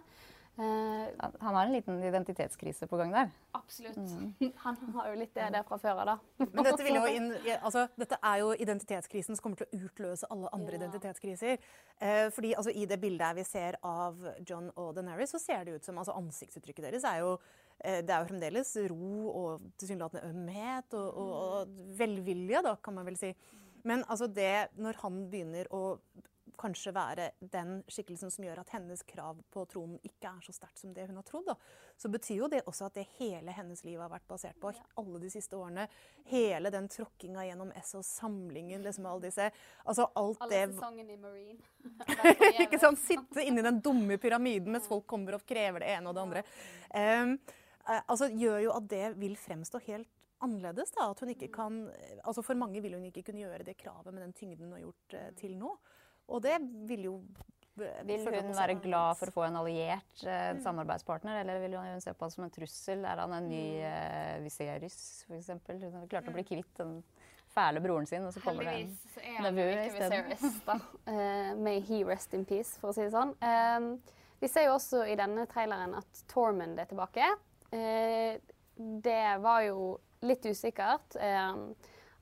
[0.60, 3.30] Uh, han har en liten identitetskrise på gang der.
[3.52, 3.96] Absolutt.
[3.96, 4.34] Mm.
[4.56, 6.16] Han har jo litt det der fra før av, da.
[6.42, 7.30] Men dette, inn,
[7.62, 10.82] altså, dette, er jo identitetskrisen som kommer til å utløse alle andre ja.
[10.82, 11.64] identitetskriser.
[11.96, 15.78] Eh, fordi altså, I det bildet vi ser av John og Deneris, så ser det
[15.78, 20.28] ut som altså, Ansiktsuttrykket deres er jo eh, det er jo fremdeles ro og tilsynelatende
[20.28, 23.32] ømhet og, og, og velvilje, da, kan man vel si.
[23.88, 25.84] Men altså det, når han begynner å
[26.60, 30.80] kanskje være den skikkelsen som gjør at hennes krav på tronen ikke er så sterkt
[30.82, 31.56] som det hun har trodd, da,
[32.00, 35.22] så betyr jo det også at det hele hennes liv har vært basert på, alle
[35.22, 35.86] de siste årene,
[36.30, 39.48] hele den tråkkinga gjennom SO-samlingen, liksom alle disse
[39.84, 41.62] altså alt Alle det, sesongene i Marine.
[42.66, 43.00] ikke sant?
[43.00, 46.44] Sitte inni den dumme pyramiden mens folk kommer og krever det ene og det andre.
[46.90, 47.38] Um,
[47.98, 50.92] altså gjør jo at det vil fremstå helt annerledes.
[50.96, 51.80] da, at hun ikke kan,
[52.24, 54.84] altså For mange vil hun ikke kunne gjøre det kravet med den tyngden hun har
[54.86, 55.72] gjort uh, til nå.
[56.30, 57.16] Og det vil jo
[57.80, 60.60] vil hun være glad for å få en alliert eh, mm.
[60.64, 63.04] samarbeidspartner, eller vil hun se på ham som en trussel?
[63.08, 63.86] Er han en ny mm.
[63.88, 64.98] eh, Viserys,
[65.28, 65.48] f.eks.?
[65.70, 66.48] Hun har klart å bli mm.
[66.50, 66.98] kvitt den
[67.54, 70.82] fæle broren sin, og så kommer det en nevø isteden.
[71.08, 73.32] uh, may he rest in peace, for å si det sånn.
[73.40, 77.26] Uh, vi ser jo også i denne traileren at Tormund er tilbake.
[77.70, 78.36] Uh,
[78.76, 79.94] det var jo
[80.26, 81.16] litt usikkert.
[81.16, 81.72] Uh,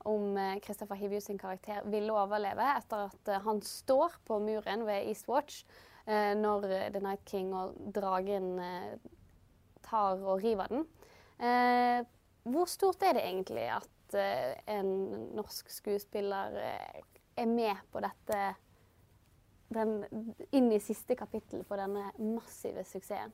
[0.09, 4.85] om eh, Christopher Hivju sin karakter ville overleve etter at eh, han står på muren
[4.89, 5.65] ved Eastwatch
[6.07, 8.57] eh, når The Night King og dragen
[9.85, 10.87] tar og river den.
[12.49, 14.17] Hvor stort er det egentlig at
[14.69, 14.89] en
[15.37, 18.41] norsk skuespiller er med på dette
[19.73, 19.95] den,
[20.53, 23.33] inn i siste kapittel på denne massive suksessen?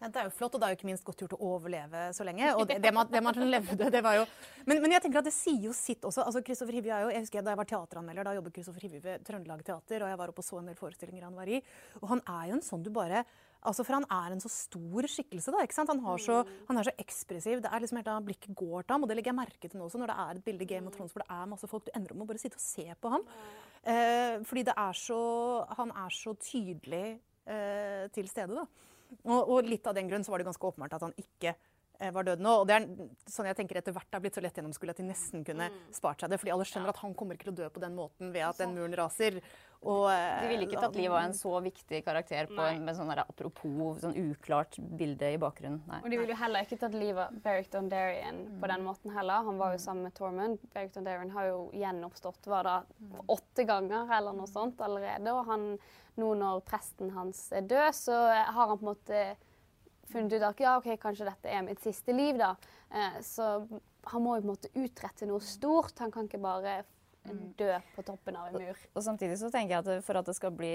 [0.00, 2.24] Det er jo flott, og det er jo ikke minst godt gjort å overleve så
[2.24, 2.54] lenge.
[2.56, 4.24] og det, det, man, det man, levde, det var jo...
[4.64, 6.24] Men, men, jeg tenker at det sier jo sitt også.
[6.24, 9.02] altså Kristoffer Hivju er jo, jeg husker Da jeg var teateranmelder, da jobbet Kristoffer Hivju
[9.04, 11.60] ved Trøndelag Teater, og jeg var oppe og så en del forestillinger han var i.
[12.00, 13.24] Og han er jo en sånn du bare
[13.60, 15.52] altså For han er en så stor skikkelse.
[15.52, 15.90] da, ikke sant?
[15.92, 17.60] Han, så, han er så ekspressiv.
[17.60, 19.04] det er liksom helt da Blikket går til ham.
[19.04, 20.96] og Det legger jeg merke til nå også, når det er et bilde Game of
[20.96, 21.84] Thrones hvor det er masse folk.
[21.84, 23.26] Du ender opp med å bare sitte og se på ham.
[23.84, 25.20] Eh, fordi det er så,
[25.76, 27.04] han er så tydelig
[27.44, 28.56] eh, til stede.
[28.56, 28.89] da.
[29.24, 32.12] Og, og, litt av den grunn så var det ganske åpenbart at han ikke eh,
[32.14, 32.54] var død nå.
[32.62, 32.86] Og det er
[33.30, 35.80] sånn jeg tenker etter hvert har blitt så lett gjennomskuelig at de nesten kunne mm.
[35.96, 36.40] spart seg det.
[36.42, 38.62] Fordi alle skjønner at han kommer ikke til å dø på den måten ved at
[38.62, 39.40] den muren raser.
[39.80, 43.12] Og, de ville ikke tatt livet av en så viktig karakter på en, med sånn
[43.14, 45.80] apropos sånn uklart bilde i bakgrunnen.
[45.88, 46.00] Nei.
[46.04, 48.58] Og de ville jo heller ikke tatt livet av Beric Dondarrion mm.
[48.60, 49.46] på den måten heller.
[49.46, 50.60] Han var jo sammen med Tormund.
[50.74, 52.76] Beric Dondarrion har jo gjenoppstått var det
[53.32, 55.32] åtte ganger eller noe sånt allerede.
[55.32, 55.66] Og han
[56.20, 59.22] nå når presten hans er død, så har han på en måte
[60.10, 62.54] funnet ut at ja, ok, kanskje dette er mitt siste liv, da.
[62.90, 63.52] Eh, så
[64.10, 65.98] han må jo på en måte utrette noe stort.
[66.02, 66.80] Han kan ikke bare
[67.28, 67.52] Mm.
[67.52, 68.70] dø på toppen av en mur.
[68.72, 70.70] Og, og samtidig så tenker jeg at for at det skal bli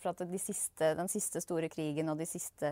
[0.00, 2.70] For at de siste, den siste store krigen og de siste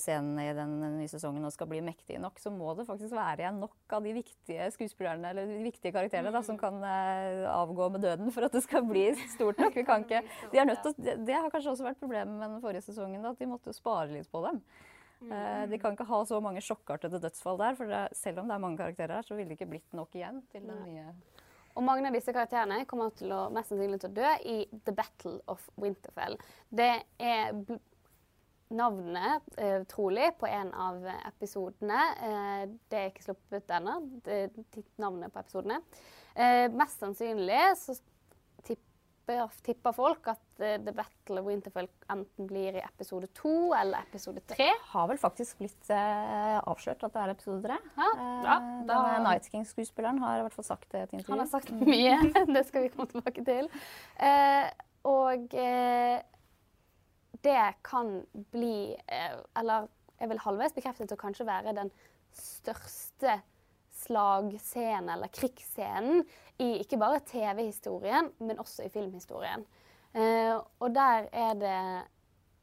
[0.00, 3.60] scenene i den nye sesongen skal bli mektige nok, så må det faktisk være igjen
[3.60, 8.06] nok av de viktige skuespillerne eller de viktige karakterene da, som kan uh, avgå med
[8.06, 9.76] døden for at det skal bli stort nok.
[9.76, 10.22] Vi kan ikke,
[10.54, 13.42] de til, det, det har kanskje også vært problemet med den forrige sesongen, da, at
[13.42, 14.62] de måtte spare litt på dem.
[15.28, 18.56] Uh, de kan ikke ha så mange sjokkartede dødsfall der, for det, selv om det
[18.56, 21.12] er mange karakterer her, så ville det ikke blitt nok igjen til den nye
[21.74, 24.94] og mange av disse karakterene kommer til å, mest sannsynlig til å dø i The
[24.96, 26.36] Battle of Winterfell.
[26.68, 27.56] Det er
[28.72, 32.00] navnet, eh, trolig, på en av episodene.
[32.28, 33.98] Eh, det er ikke sluppet ennå,
[35.02, 35.80] navnet på episodene.
[36.34, 37.96] Eh, mest sannsynlig så
[39.62, 44.42] tipper folk at uh, The Battle of Winterfell enten blir i episode to eller episode
[44.46, 44.56] tre.
[44.58, 47.78] Det har vel faktisk blitt uh, avslørt at det er episode tre.
[47.96, 49.00] Ja, ja, uh, da...
[49.24, 51.32] Night King-skuespilleren har i hvert fall sagt det i et intervju.
[51.34, 52.18] Han har sagt mye.
[52.56, 53.70] det skal vi komme tilbake til.
[55.08, 55.58] og
[57.42, 58.10] det kan
[58.52, 58.94] bli
[59.58, 59.88] Eller
[60.20, 61.90] jeg vil halvveis bekreftet å kanskje være den
[62.32, 63.40] største
[64.02, 66.24] slagscenen eller krigsscenen
[66.62, 69.64] i ikke bare TV-historien, men også i filmhistorien.
[70.12, 71.78] Eh, og der er det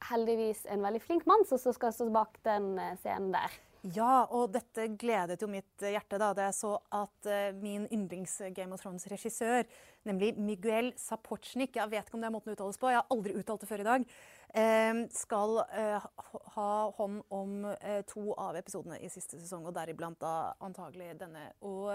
[0.09, 3.57] heldigvis en veldig flink mann som skal stå bak den eh, scenen der.
[3.95, 8.75] Ja, og dette gledet jo mitt hjerte da da jeg så at uh, min yndlings-Game
[8.75, 9.63] of Thrones-regissør,
[10.09, 13.15] nemlig Miguel Sapochnik, jeg vet ikke om det er måten det uttales på, jeg har
[13.15, 14.09] aldri uttalt det før i dag,
[15.13, 16.07] skal uh,
[16.55, 17.67] ha hånd om
[18.09, 21.51] to av episodene i siste sesong, og deriblant da antagelig denne.
[21.61, 21.91] Og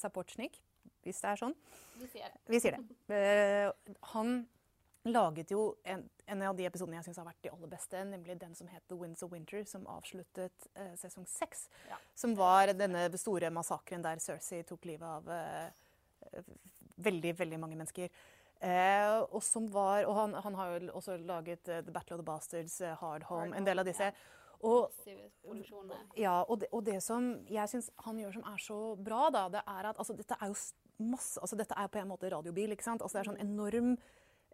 [0.00, 0.58] Sapochnik,
[1.06, 1.54] hvis det er sånn
[2.00, 2.40] Vi sier det.
[2.50, 3.74] Vi sier det.
[4.14, 4.40] han
[5.12, 8.38] laget jo en, en, av de episodene jeg syns har vært de aller beste, nemlig
[8.40, 11.66] den som het The Winds of Winter, som avsluttet eh, sesong seks.
[11.88, 11.98] Ja.
[12.18, 16.42] Som var denne store massakren der Cersei tok livet av eh,
[17.08, 18.10] veldig, veldig mange mennesker.
[18.58, 22.22] Eh, og som var, og han, han har jo også laget uh, The Battle of
[22.22, 24.10] the Bastards, uh, Hard Home, en del av disse.
[24.66, 24.90] Og,
[26.18, 29.44] ja, og, det, og det som jeg syns han gjør som er så bra, da,
[29.54, 30.56] det er at altså, dette er jo
[30.98, 32.74] masse altså, Dette er på en måte radiobil.
[32.74, 33.02] ikke sant?
[33.02, 33.92] Altså, det er sånn enorm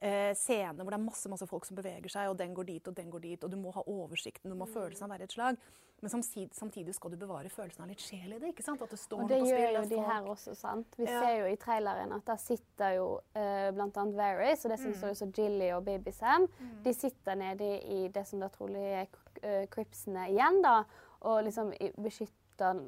[0.05, 2.91] eh, scene hvor det er masse, masse folk som beveger seg, og den går dit
[2.91, 4.77] og den går dit, og du må ha oversikten, du må ha mm.
[4.77, 5.59] følelsen av være et slag.
[6.05, 8.51] Men samtidig, samtidig, skal du bevare følelsen av litt sjel i det.
[8.53, 8.83] ikke sant?
[8.85, 10.99] At det står og det gjør spill, jo de her også, sant.
[11.01, 11.21] Vi ja.
[11.23, 13.07] ser jo i traileren at der sitter jo
[13.39, 14.05] uh, bl.a.
[14.19, 15.07] Varys, og det som mm.
[15.09, 16.45] også Jilly og Baby Sam.
[16.59, 16.75] Mm.
[16.85, 20.83] De sitter nede i det som da trolig er uh, Cripsene igjen, da,
[21.25, 21.73] og liksom
[22.05, 22.85] beskytter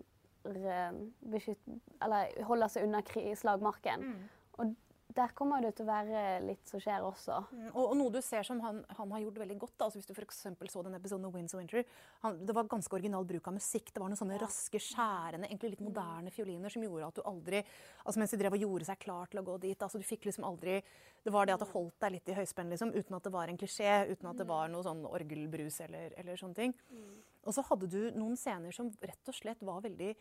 [1.33, 1.63] beskytt,
[2.05, 3.01] Eller holder seg unna
[3.35, 4.05] slagmarken.
[4.05, 4.27] Mm.
[4.61, 4.77] Og
[5.17, 7.39] der kommer det til å være litt som skjer også.
[7.49, 10.01] Mm, og, og, noe du ser som han, han har gjort veldig godt, da, altså
[10.01, 10.43] hvis du f.eks.
[10.73, 11.85] så den episoden av Winds of Winter
[12.25, 13.93] han, Det var ganske original bruk av musikk.
[13.93, 17.63] Det var noen sånne raske, skjærende, egentlig litt moderne fioliner som gjorde at du aldri
[18.05, 20.29] altså Mens de drev og gjorde seg klar til å gå dit altså Du fikk
[20.29, 20.79] liksom aldri
[21.25, 23.51] Det var det at det holdt deg litt i høyspenn, liksom, uten at det var
[23.51, 26.75] en klisjé, uten at det var noe sånn orgelbrus eller, eller sånne ting.
[26.93, 27.17] Mm.
[27.47, 30.13] Og så hadde du noen scener som rett og slett var veldig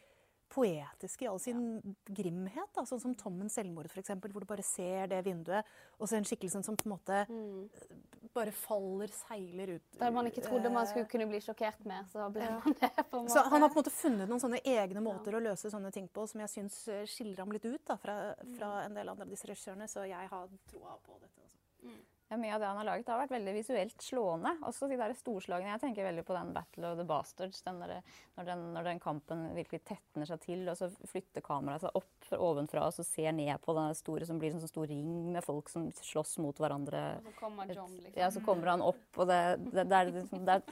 [0.50, 1.62] poetisk i all sin
[2.06, 2.70] grimhet.
[2.76, 2.86] Da.
[2.88, 5.68] Sånn som Tommens selvmord, f.eks., hvor du bare ser det vinduet,
[6.00, 8.30] og så en skikkelse som på en måte mm.
[8.36, 9.86] bare faller, seiler ut.
[10.00, 12.58] Der man ikke trodde man skulle kunne bli sjokkert med, så ble ja.
[12.64, 12.92] man det.
[12.98, 13.36] på en måte.
[13.36, 15.42] Så han har på en måte funnet noen sånne egne måter ja.
[15.42, 18.20] å løse sånne ting på som jeg syns eh, skiller ham litt ut da, fra,
[18.56, 18.82] fra, mm.
[18.90, 19.90] en del andre av disse regissørene.
[19.92, 21.46] Så jeg har troa på dette.
[21.46, 21.64] Også.
[21.86, 22.04] Mm.
[22.42, 24.52] Mye av det han har laget har vært veldig visuelt slående.
[24.68, 25.74] Også de der storslagene.
[25.74, 27.62] Jeg tenker veldig på den Battle of the Bastards.
[27.66, 27.94] Den der,
[28.38, 32.30] når, den, når, den, kampen virkelig tetner seg til, og så flytter kameraet seg opp
[32.36, 35.46] ovenfra og så ser ned på den store som blir en sånn stor ring med
[35.46, 37.04] folk som slåss mot hverandre.
[37.22, 38.20] Og så kommer John, liksom.
[38.20, 40.64] Ja, så kommer han opp, og det, det, det, er, det er,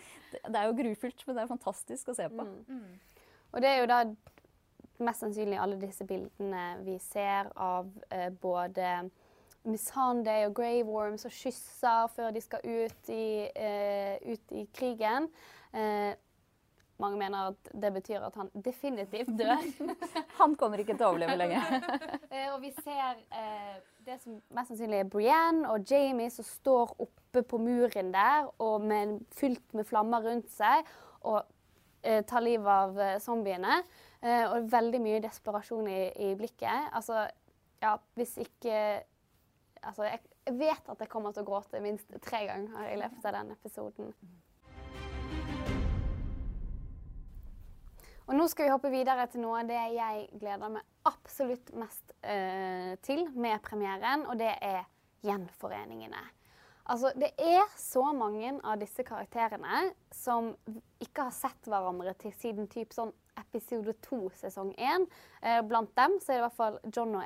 [0.50, 2.48] er, jo grufullt, men det er fantastisk å se på.
[2.48, 2.80] Mm.
[2.80, 3.20] Mm.
[3.54, 4.00] Og det er jo da
[5.04, 9.10] mest sannsynlig alle disse bildene vi ser av eh, både
[9.64, 15.30] Missandei og Grave Worms og kysser før de skal ut i, uh, ut i krigen.
[15.74, 16.14] Uh,
[17.02, 19.62] mange mener at det betyr at han definitivt dør.
[20.40, 21.62] han kommer ikke til å overleve lenge.
[22.34, 26.96] eh, og vi ser eh, det som mest sannsynlig er Brienne og Jamie som står
[27.04, 30.86] oppe på muren der og med, fylt med flammer rundt seg
[31.26, 31.42] og
[32.06, 33.84] eh, tar livet av eh, zombiene.
[34.24, 36.94] og veldig mye desperasjon i, i blikket.
[36.96, 37.26] Altså,
[37.84, 38.78] ja, hvis ikke
[39.84, 43.38] altså, jeg, vet at jeg kommer til å gråte minst tre ganger i løpet av
[43.40, 44.14] den episoden.
[48.24, 52.14] Og nå skal vi hoppe videre til noe av det jeg gleder meg absolutt mest
[52.24, 54.86] uh, til med premieren, og det er
[55.28, 56.24] gjenforeningene.
[56.84, 60.52] Altså, det er så mange av disse karakterene som
[61.04, 65.08] ikke har sett hverandre til siden typ sånn episode to, sesong én.
[65.42, 67.24] Eh, blant dem så er det i hvert fall John og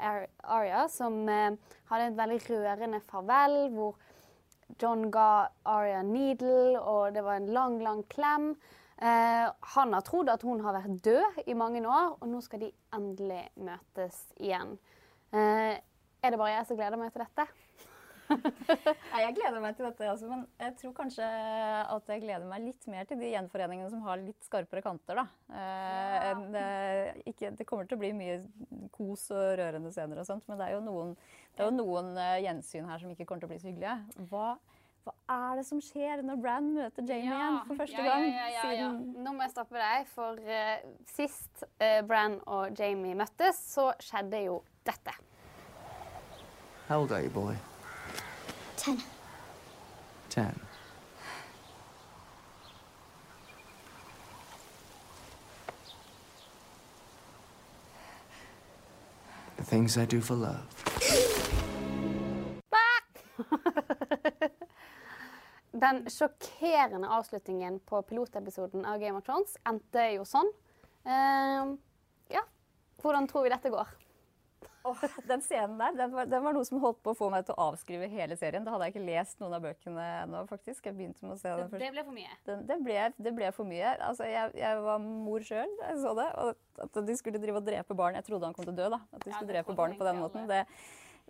[0.57, 1.55] Aria som eh,
[1.91, 3.95] hadde et veldig rørende farvel, hvor
[4.81, 8.51] John ga Aria needle, og det var en lang, lang klem.
[8.97, 12.65] Eh, han har trodd at hun har vært død i mange år, og nå skal
[12.65, 14.77] de endelig møtes igjen.
[15.31, 17.47] Eh, er det bare jeg som gleder meg til dette?
[19.23, 22.87] Jeg gleder meg til dette, altså, men jeg tror kanskje at jeg gleder meg litt
[22.91, 25.21] mer til de gjenforeningene som har litt skarpere kanter.
[25.21, 25.25] da.
[25.57, 26.67] Eh, det,
[27.31, 28.39] ikke, det, kommer til å bli mye
[28.95, 31.13] kos og rørende scener og sånt, men det er jo noen,
[31.57, 34.25] er jo noen uh, gjensyn her som ikke kommer til å bli så hyggelige.
[34.31, 34.49] Hva,
[35.07, 38.27] hva er det som skjer når Bran møter Jamie ja, igjen for første gang?
[38.27, 38.99] Ja, ja, siden...
[39.23, 40.75] Nå må jeg stoppe deg, for uh,
[41.15, 45.15] sist uh, Bran og Jamie møttes, så skjedde jo dette.
[46.87, 47.55] How old are you, boy?
[48.87, 49.01] Ten.
[50.29, 50.59] Ten.
[59.57, 60.63] The things I do for love.
[65.71, 70.47] Den sjokkerende avslutningen på pilotepisoden av Game of Thrones endte jo sånn.
[71.03, 71.75] Uh,
[72.31, 72.47] ja,
[73.03, 74.06] hvordan tror vi dette går?
[74.87, 77.47] Åh, den scenen der, den var, den var noe som holdt på å få meg
[77.47, 78.63] til å avskrive hele serien.
[78.65, 80.85] Da hadde jeg ikke lest noen av bøkene ennå, faktisk.
[80.87, 81.83] Jeg begynte med å se den først.
[81.83, 82.37] det ble for mye.
[82.47, 83.95] Den, det, ble, det ble for mye.
[84.09, 86.29] Altså, jeg, jeg var mor sjøl jeg så det.
[86.43, 88.15] Og at de skulle drive og drepe barn.
[88.19, 89.01] Jeg trodde han kom til å dø, da.
[89.11, 90.47] At de skulle ja, drepe barn på den måten.
[90.49, 90.63] Det,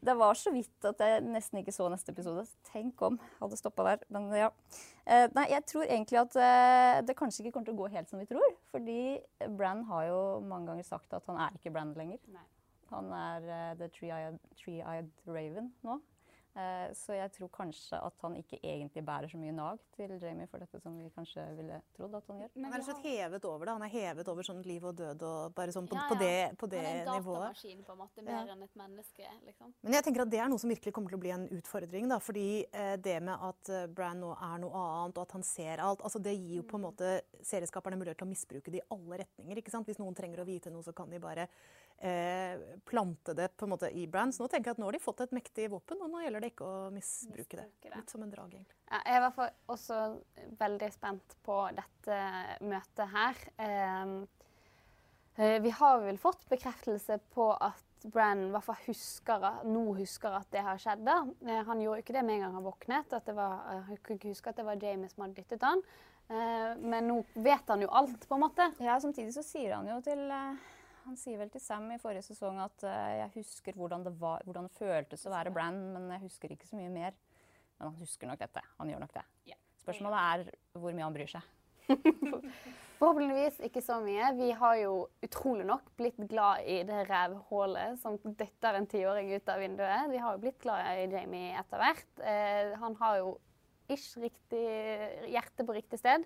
[0.05, 2.43] det var så vidt at jeg nesten ikke så neste episode.
[2.69, 4.03] Tenk om jeg hadde stoppa der.
[4.13, 4.51] Men ja.
[5.07, 8.11] Eh, nei, jeg tror egentlig at eh, det kanskje ikke kommer til å gå helt
[8.11, 8.59] som vi tror.
[8.73, 8.99] Fordi
[9.57, 12.21] Brann har jo mange ganger sagt at han er ikke Brann lenger.
[12.33, 12.45] Nei.
[12.91, 15.99] Han er uh, The Three-Eyed Three-Eyed Raven nå.
[16.57, 20.47] Uh, så jeg tror kanskje at han ikke egentlig bærer så mye nag til Jamie
[20.49, 22.49] for dette som vi kanskje ville trodd at han gjør.
[22.55, 23.75] Men Han er slett hevet over det.
[23.75, 26.23] Han er hevet over sånn liv og død og bare sånn på, Ja, på ja.
[26.23, 27.43] det, på det Han er en nivået.
[27.43, 29.29] datamaskin, på en måte, mer enn et menneske.
[29.45, 29.75] liksom.
[29.85, 32.09] Men jeg tenker at det er noe som virkelig kommer til å bli en utfordring.
[32.09, 35.45] Da, fordi eh, det med at eh, Bran nå er noe annet, og at han
[35.45, 38.81] ser alt, altså det gir jo på en måte serieskaperne mulighet til å misbruke det
[38.81, 39.61] i alle retninger.
[39.61, 39.85] ikke sant?
[39.85, 41.45] Hvis noen trenger å vite noe, så kan de bare
[42.85, 44.29] plante det på en måte i Bran.
[44.33, 46.43] Så nå tenker jeg at nå har de fått et mektig våpen, og nå gjelder
[46.43, 47.65] det ikke å misbruke det.
[47.89, 48.77] Litt som en drag, egentlig.
[48.91, 50.01] Ja, jeg er i hvert fall også
[50.59, 52.19] veldig spent på dette
[52.69, 53.41] møtet her.
[53.65, 54.15] Ehm,
[55.35, 60.35] eh, vi har vel fått bekreftelse på at Brann i hvert fall husker, nå husker
[60.37, 61.03] at det har skjedd.
[61.05, 61.17] da.
[61.47, 63.13] Eh, han gjorde ikke det med en gang han våknet.
[63.13, 65.61] at det var, eh, Han kunne ikke huske at det var Jamie som hadde dyttet
[65.61, 65.81] han.
[66.29, 68.71] Eh, men nå vet han jo alt, på en måte.
[68.79, 70.55] Ja, Samtidig så sier han jo til eh,
[71.07, 74.41] Han sier vel til Sam i forrige sesong at uh, jeg husker hvordan det, var,
[74.43, 77.15] hvordan det føltes å være Brann, men jeg husker ikke så mye mer.
[77.77, 78.63] Men han husker nok dette.
[78.81, 79.23] Han gjør nok det.
[79.53, 79.61] Yeah.
[79.83, 81.53] Spørsmålet er hvor mye han bryr seg.
[82.97, 84.31] Forhåpentligvis ikke så mye.
[84.35, 84.93] Vi har jo
[85.23, 90.09] utrolig nok blitt glad i det rævhålet som dytter en tiåring ut av vinduet.
[90.11, 92.09] Vi har jo blitt glad i Jamie etter hvert.
[92.19, 93.35] Eh, han har jo
[93.93, 94.65] ish riktig
[95.31, 96.25] hjerte på riktig sted.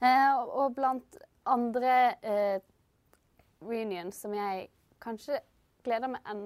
[0.00, 2.62] Eh, og blant andre eh,
[3.64, 4.68] reunions som jeg
[5.02, 5.40] kanskje
[5.86, 6.42] gleder meg en,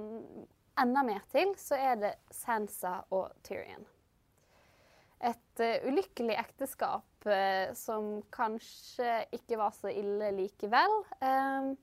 [0.80, 3.86] enda mer til, så er det Sansa og Tyrion.
[5.20, 10.94] Et uh, ulykkelig ekteskap uh, som kanskje ikke var så ille likevel.
[11.20, 11.74] Um,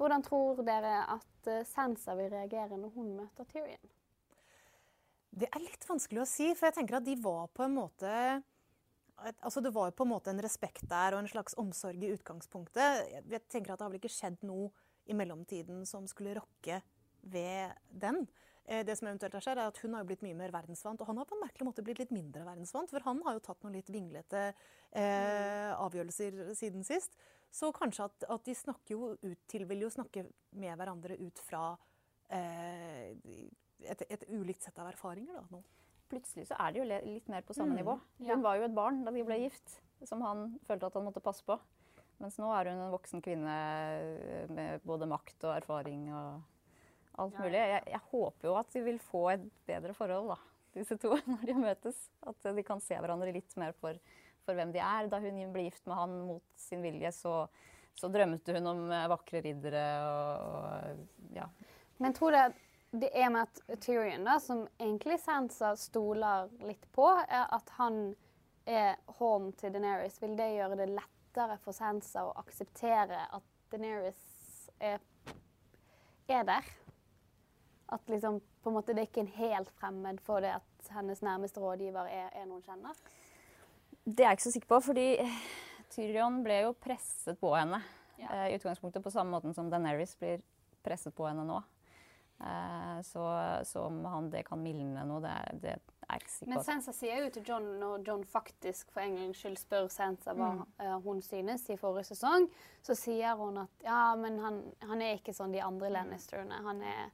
[0.00, 3.92] hvordan tror dere at uh, Sansa vil reagere når hun møter Tyrion?
[5.32, 8.14] Det er litt vanskelig å si, for jeg tenker at de var på en måte
[9.30, 12.12] Altså Det var jo på en måte en respekt der og en slags omsorg i
[12.14, 13.08] utgangspunktet.
[13.10, 14.70] Jeg- tenker at Det har vel ikke skjedd noe
[15.06, 16.82] i mellomtiden som skulle rokke
[17.22, 18.28] ved den.
[18.66, 21.00] Eh, Det som eventuelt har skjedd er at Hun har jo blitt mye mer verdensvant,
[21.00, 22.90] og han har på en merkelig måte blitt litt mindre verdensvant.
[22.90, 24.54] For han har jo tatt noen litt vinglete
[24.92, 27.16] eh, avgjørelser siden sist.
[27.50, 31.38] Så kanskje at, at de snakker jo ut til vil jo snakke med hverandre ut
[31.38, 31.76] fra
[32.30, 33.12] eh,
[33.82, 35.62] et, et ulikt sett av erfaringer da, nå.
[36.12, 37.94] Plutselig så er de jo litt mer på samme Mm, nivå.
[38.20, 38.34] ja.
[38.36, 41.22] Hun var jo et barn da de ble gift, som han følte at han måtte
[41.24, 41.56] passe på.
[42.20, 43.54] Mens nå er hun en voksen kvinne
[43.98, 46.42] eh, med både makt og erfaring og
[47.18, 47.58] alt mulig.
[47.58, 50.36] Jeg, jeg håper jo at de vil få et bedre forhold, da,
[50.76, 52.04] disse to, når de møtes.
[52.28, 53.98] At de kan se hverandre litt mer for,
[54.46, 55.08] for hvem de er.
[55.10, 57.34] Da hun ble gift med han mot sin vilje, så,
[57.98, 58.84] så drømte hun om
[59.16, 61.48] vakre riddere og, og ja.
[62.02, 62.52] Men tror dere
[62.92, 68.12] det er med at Tyrion, da, som egentlig Sansa stoler litt på, er at han
[68.68, 74.20] er home til Daenerys, vil det gjøre det lettere for Sansa å akseptere at Daenerys
[74.76, 75.00] er,
[76.28, 76.68] er der?
[77.92, 81.24] At liksom, på en måte det er ikke en helt fremmed for det at hennes
[81.24, 82.96] nærmeste rådgiver er, er noen kjenner?
[84.04, 85.08] Det er jeg ikke så sikker på, fordi
[85.92, 87.80] Tyrion ble jo presset på henne.
[88.20, 88.28] Ja.
[88.28, 90.44] eh, I utgangspunktet på samme måten som Daenerys blir
[90.84, 91.62] presset på henne nå.
[92.42, 93.24] Eh, så,
[93.64, 95.74] så om han, det kan mildne noe, det, er- det
[96.08, 96.54] er ikke sikkert.
[96.54, 96.64] Men.
[96.66, 100.50] Sansa sier jo til John når John faktisk for en gangs skyld spør Sansa hva
[100.58, 100.66] mm.
[101.06, 102.48] hun synes i forrige sesong,
[102.82, 106.58] så sier hun at ja, men han, han er ikke sånn de andre Lannisterne.
[106.66, 107.10] Han er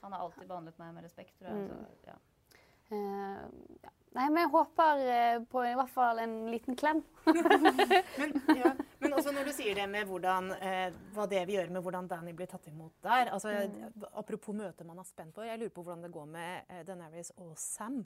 [0.00, 1.68] Han har alltid behandlet meg med respekt, tror jeg.
[1.68, 1.68] Mm.
[1.68, 2.16] Så, ja.
[2.90, 3.40] Eh,
[3.84, 3.94] ja.
[4.10, 6.98] Nei, men jeg håper eh, på i hvert fall en liten klem.
[8.18, 11.70] Men, ja, men også når du sier det med hvordan, eh, hva det vil gjøre
[11.76, 13.30] med hvordan Danny blir tatt imot der.
[13.36, 13.52] Altså,
[14.18, 15.44] Apropos møtet man er spent på.
[15.46, 18.00] Jeg lurer på hvordan det går med eh, Daenerys og Sam.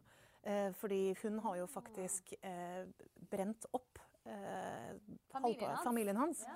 [0.45, 2.85] Eh, fordi hun har jo faktisk eh,
[3.33, 4.93] brent opp eh,
[5.35, 5.83] halvpa- hans.
[5.85, 6.47] familien hans.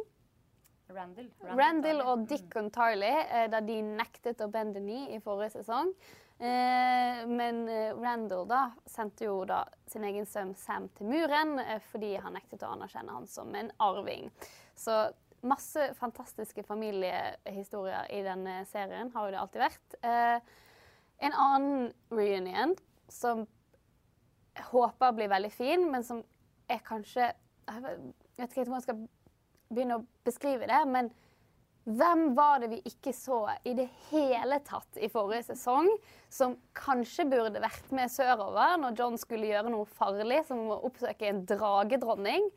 [0.95, 1.29] Randall.
[1.59, 5.93] Randall og Dickon Tarley, eh, da de nektet å bende ni i forrige sesong.
[6.39, 11.57] Eh, men eh, Randall da sendte jo da sin egen sønn Sam til muren
[11.91, 14.31] fordi han nektet å anerkjenne han som en arving.
[14.79, 15.09] Så
[15.47, 19.99] masse fantastiske familiehistorier i denne serien har jo det alltid vært.
[20.03, 20.41] Eh,
[21.27, 22.75] en annen reunion
[23.11, 23.45] som
[24.55, 26.25] jeg håper blir veldig fin, men som
[26.69, 27.33] er kanskje
[27.69, 27.83] Jeg
[28.39, 29.01] vet ikke om jeg skal
[29.73, 31.11] begynne å beskrive det, men
[31.89, 35.89] hvem var det vi ikke så i det hele tatt i forrige sesong,
[36.29, 41.31] som kanskje burde vært med sørover når John skulle gjøre noe farlig, som å oppsøke
[41.31, 42.51] en dragedronning?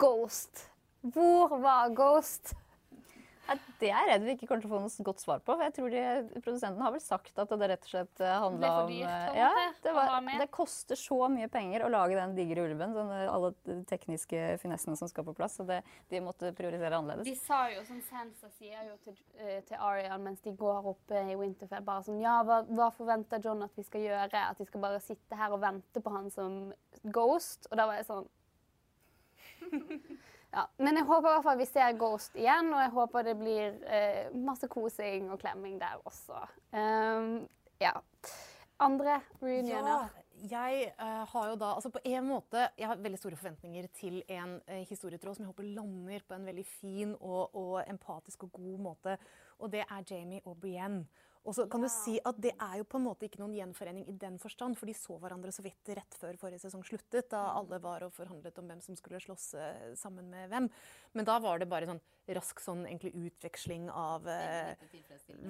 [0.00, 0.64] Ghost.
[1.04, 2.54] Hvor var Ghost?
[3.80, 5.54] Det er jeg redd vi ikke kommer til å få noe godt svar på.
[5.54, 6.02] for jeg tror de,
[6.44, 9.50] Produsenten har vel sagt at det rett og slett handla om en ja,
[9.82, 12.94] det, var, det koster så mye penger å lage den digre ulven.
[12.96, 15.56] Sånne, alle de tekniske finessene som skal på plass.
[15.58, 15.80] Så det,
[16.12, 20.42] de måtte prioritere De sa jo, som Sansa sier jo til, eh, til Arian mens
[20.44, 24.04] de går opp i Winterfell, bare sånn Ja, hva, hva forventer John at vi skal
[24.04, 24.44] gjøre?
[24.50, 26.60] At vi skal bare sitte her og vente på han som
[27.04, 27.70] Ghost?
[27.70, 28.28] Og da var jeg sånn
[30.50, 33.36] Ja, Men jeg håper i hvert fall vi ser Ghost igjen, og jeg håper det
[33.38, 36.40] blir eh, masse kosing og klemming der også.
[36.74, 37.46] Um,
[37.80, 37.92] ja.
[38.80, 40.08] Andre reunioner?
[40.10, 40.20] Ja,
[40.50, 44.22] jeg uh, har jo da altså på en måte, Jeg har veldig store forventninger til
[44.28, 48.52] en uh, historietråd som jeg håper lander på en veldig fin og, og empatisk og
[48.52, 49.18] god måte.
[49.58, 51.06] Og det er Jamie og Brienne.
[51.48, 54.04] Og så kan du si at Det er jo på en måte ikke noen gjenforening
[54.10, 57.46] i den forstand, for de så hverandre så vidt rett før forrige sesong sluttet, da
[57.56, 60.68] alle var og forhandlet om hvem som skulle slåss eh, sammen med hvem.
[61.12, 62.02] Men da var det bare sånn
[62.34, 64.74] rask sånn egentlig utveksling av eh,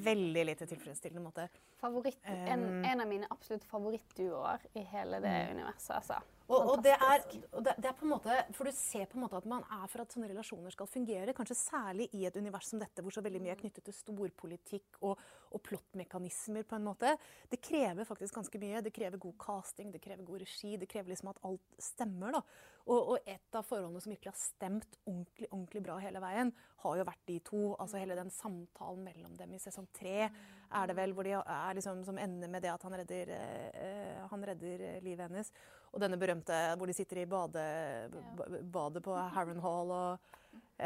[0.04, 1.48] Veldig lite tilfredsstillende måte.
[1.80, 5.96] Favoritt, en, Um, en av mine absolutt favorittduoer i hele det universet.
[5.96, 6.20] altså.
[6.50, 7.22] Og, og, det er,
[7.54, 9.62] og det, det er på en måte, For du ser på en måte at man
[9.70, 11.34] er for at sånne relasjoner skal fungere.
[11.36, 14.98] Kanskje særlig i et univers som dette, hvor så veldig mye er knyttet til storpolitikk
[15.06, 15.20] og,
[15.54, 16.66] og plottmekanismer.
[16.66, 17.14] på en måte.
[17.52, 18.82] Det krever faktisk ganske mye.
[18.82, 20.74] Det krever god casting, det krever god regi.
[20.80, 22.40] Det krever liksom at alt stemmer.
[22.40, 22.42] da.
[22.91, 26.51] Og, og et av forholdene som virkelig har stemt ordentlig, ordentlig bra hele veien,
[26.82, 27.61] har jo vært de to.
[27.76, 31.76] Altså hele den samtalen mellom dem i sesong tre er det vel, hvor de er
[31.78, 35.53] liksom, som ender med det at han redder, eh, han redder livet hennes.
[35.91, 37.64] Og denne berømte hvor de sitter i bade,
[38.11, 38.61] ja.
[38.74, 40.36] badet på Harrenhal og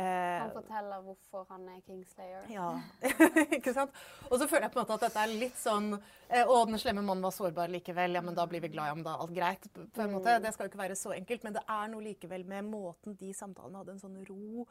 [0.03, 2.47] Han forteller hvorfor han er Kingslayer.
[2.51, 2.69] ja,
[3.59, 3.95] ikke sant?
[4.31, 6.81] Og så føler jeg på en måte at dette er litt sånn eh, Å, den
[6.83, 8.19] slemme mannen var sårbar likevel.
[8.19, 9.69] Ja, men da blir vi glad i ham, da alt greit.
[9.75, 10.39] På en måte.
[10.43, 13.33] Det skal jo ikke være så enkelt, men det er noe likevel med måten de
[13.37, 14.67] samtalene hadde en sånn ro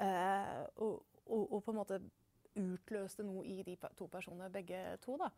[0.00, 2.00] eh, og, og, og på en måte
[2.56, 5.16] utløste noe i de to personene, begge to.
[5.20, 5.30] da.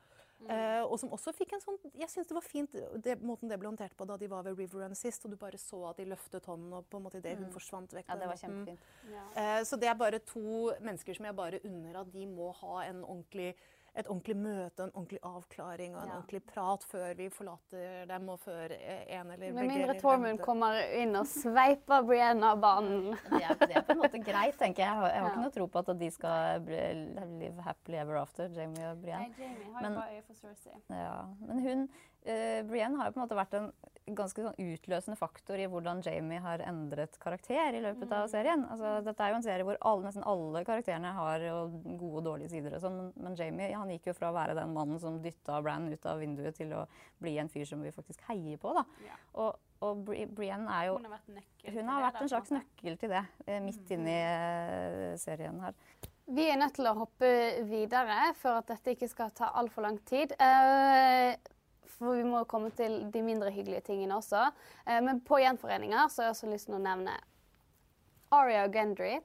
[0.49, 2.71] Eh, og som også fikk en sånn Jeg syns det var fint
[3.03, 5.37] det, måten det ble håndtert på da de var ved River Run sist, og du
[5.37, 8.17] bare så at de løftet hånden, og på en måte det hun forsvant vekk Ja,
[8.21, 8.79] det var kjempefint.
[9.11, 9.25] Ja.
[9.35, 12.85] Eh, Så det er bare to mennesker som jeg bare unner at de må ha
[12.87, 13.55] en ordentlig,
[13.99, 16.17] et ordentlig møte, en ordentlig avklaring og en Ja.
[16.21, 20.39] ordentlig prat før vi forlater dem, og før eh, en eller begge Med mindre Tormund
[20.45, 23.17] kommer inn og sveiper Brienne av banen.
[23.31, 24.89] Det er, det er på en måte greit, tenker jeg.
[24.89, 25.33] Jeg har, jeg har Ja.
[25.35, 29.35] ikke noe tro på at de skal bli- live happily ever after, Jamie og Brienne.
[29.39, 30.77] Jamie har Men- jo bare øye for Cersei.
[30.91, 31.89] Ja, men hun,
[32.25, 33.71] eh, Brienne har jo på en måte vært en
[34.17, 38.65] ganske sånn utløsende faktor i hvordan Jamie har endret karakter i løpet av serien.
[38.73, 42.27] Altså, dette er jo en serie hvor alle, nesten alle karakterene har jo gode og
[42.31, 42.79] dårlige sider.
[42.79, 45.61] og sånn, men, men Jamie han gikk jo fra å være den mannen som dytta
[45.65, 46.87] Bran ut av vinduet, til å
[47.21, 48.73] bli en fyr som vi faktisk heier på.
[48.77, 48.87] da.
[49.05, 49.19] Ja.
[49.45, 51.29] Og, og Bri Brienne er jo Hun har vært
[51.69, 53.21] hun har vært det, en slags nøkkel til det,
[53.61, 55.77] midt midt inni eh, serien her.
[56.29, 57.29] Vi er nødt til å hoppe
[57.69, 60.35] videre for at dette ikke skal ta altfor lang tid.
[60.37, 61.37] Eh,
[61.99, 64.49] for vi må komme til de mindre hyggelige tingene også.
[64.87, 67.17] Eh, men på gjenforeninger så har jeg også lyst til å nevne
[68.35, 69.19] Aria og Gendry.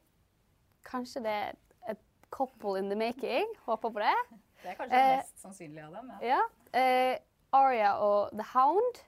[0.88, 1.54] Kanskje det er
[1.94, 2.02] et
[2.34, 3.48] couple in the making.
[3.68, 4.16] Håper på det.
[4.64, 6.14] Det er kanskje det mest sannsynlige av dem.
[6.24, 6.42] Ja.
[6.74, 7.18] Eh,
[7.54, 9.04] Aria og The Hound.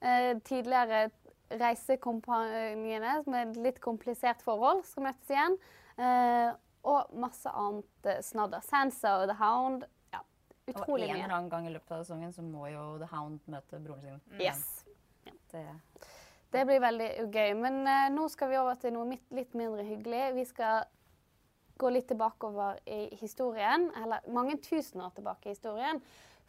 [0.00, 1.08] Eh, tidligere
[1.48, 5.56] reisekompaniene med litt komplisert forhold skal møtes igjen.
[5.98, 6.50] Eh,
[6.88, 8.64] og masse annet eh, snadder.
[8.64, 9.88] Sansa og The Hound.
[10.74, 13.40] Ja, Og en eller annen gang i løpet av sesongen så må jo The Hound
[13.50, 14.40] møte broren sin.
[14.40, 14.84] Yes.
[15.52, 15.64] Det,
[16.52, 17.54] Det blir veldig gøy.
[17.58, 20.24] Men uh, nå skal vi over til noe mitt, litt mindre hyggelig.
[20.36, 20.88] Vi skal
[21.78, 26.02] gå litt tilbakeover i historien, eller mange tusen år tilbake i historien.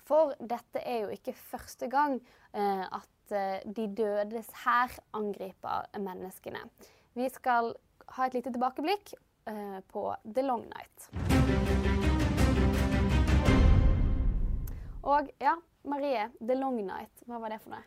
[0.10, 2.18] For dette er jo ikke første gang
[2.56, 6.64] uh, at uh, de dødes hær angriper menneskene.
[7.20, 7.76] Vi skal
[8.16, 9.14] ha et lite tilbakeblikk
[9.50, 11.39] eh, på The Long Night.
[15.08, 15.56] Og ja,
[15.88, 17.86] Marie, The Long Night, hva var det for noe?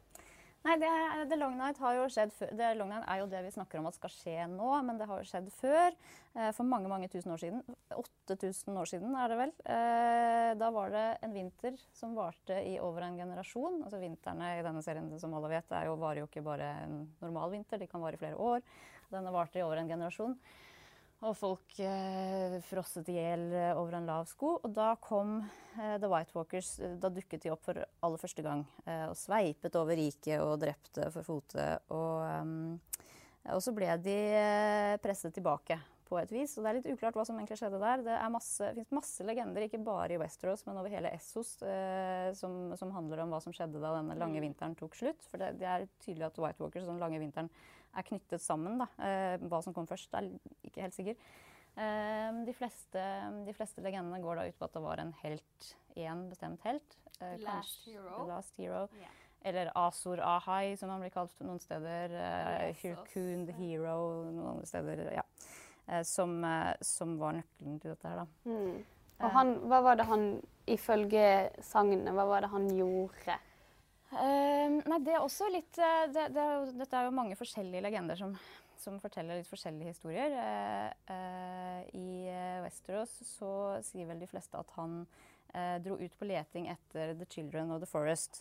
[0.62, 0.88] Nei, det,
[1.26, 2.50] The Long Night har jo skjedd før.
[2.54, 5.08] The Long Night er jo det vi snakker om at skal skje nå, men det
[5.10, 5.96] har jo skjedd før.
[6.36, 7.64] Eh, for mange mange tusen år siden.
[7.98, 9.54] 8000 år siden er det vel.
[9.74, 13.80] Eh, da var det en vinter som varte i over en generasjon.
[13.82, 17.56] Altså Vintrene i denne serien som alle vet, er varer jo ikke bare en normal
[17.58, 18.62] vinter, de kan vare i flere år.
[19.10, 20.38] Denne varte i over en generasjon.
[21.22, 24.56] Og folk eh, frosset i hjel eh, over en lav sko.
[24.58, 25.36] Og da kom
[25.78, 26.72] eh, The White Walkers.
[26.82, 28.64] eh, Da dukket de opp for aller første gang.
[28.82, 31.66] Eh, og sveipet over riket og drepte for fote.
[31.94, 33.04] Og, ehm,
[33.54, 35.78] og så ble de eh, presset tilbake
[36.10, 36.56] på et vis.
[36.58, 38.02] Og det er litt uklart hva som egentlig skjedde der.
[38.08, 42.32] Det masse, det finnes masse legender, ikke bare i Westeros, men over hele Essos, eh,
[42.34, 45.22] som, som handler om hva som skjedde da denne lange vinteren tok slutt.
[45.30, 47.52] For det, det er tydelig at White Walkers den lange vinteren
[47.96, 48.78] er knyttet sammen.
[48.82, 48.86] Da.
[48.98, 50.28] Eh, hva som kom først, er
[50.64, 51.16] ikke helt sikker.
[51.76, 53.02] Eh, de, fleste,
[53.46, 56.96] de fleste legendene går da ut på at det var en helt, én bestemt helt.
[57.20, 58.16] Eh, Last kanskje- Hero.
[58.18, 58.88] The Last Hero.
[58.98, 59.18] Yeah.
[59.44, 62.12] Eller Azor Ahai, som han blir kalt noen steder.
[62.14, 63.52] Eh, Yes, Hirkun the.
[63.52, 65.12] Hero noen andre steder.
[65.16, 65.22] Ja.
[65.88, 68.26] Eh, som, eh, som var nøkkelen til dette her, da.
[68.46, 68.76] Mm.
[69.18, 69.24] Eh.
[69.26, 73.38] Og han, hva var det han, ifølge sagnet, hva var det han gjorde?
[74.12, 77.80] Eh, nei, det er også litt uh, det, det er Dette er jo mange forskjellige
[77.80, 78.34] legender som,
[78.76, 80.34] som forteller litt forskjellige historier.
[81.08, 82.08] Uh, I
[82.66, 83.52] Westeros så
[83.86, 85.04] sier vel de fleste at han
[85.84, 88.38] dro ut på leting etter The Children of the Forest.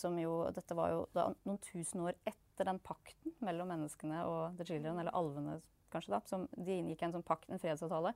[0.00, 4.56] Som jo, dette var jo da, noen tusen år etter den pakten mellom menneskene og
[4.56, 5.58] The Children, eller alvene
[5.92, 8.14] kanskje da, som de inngikk en sånn pakt, en fredsavtale,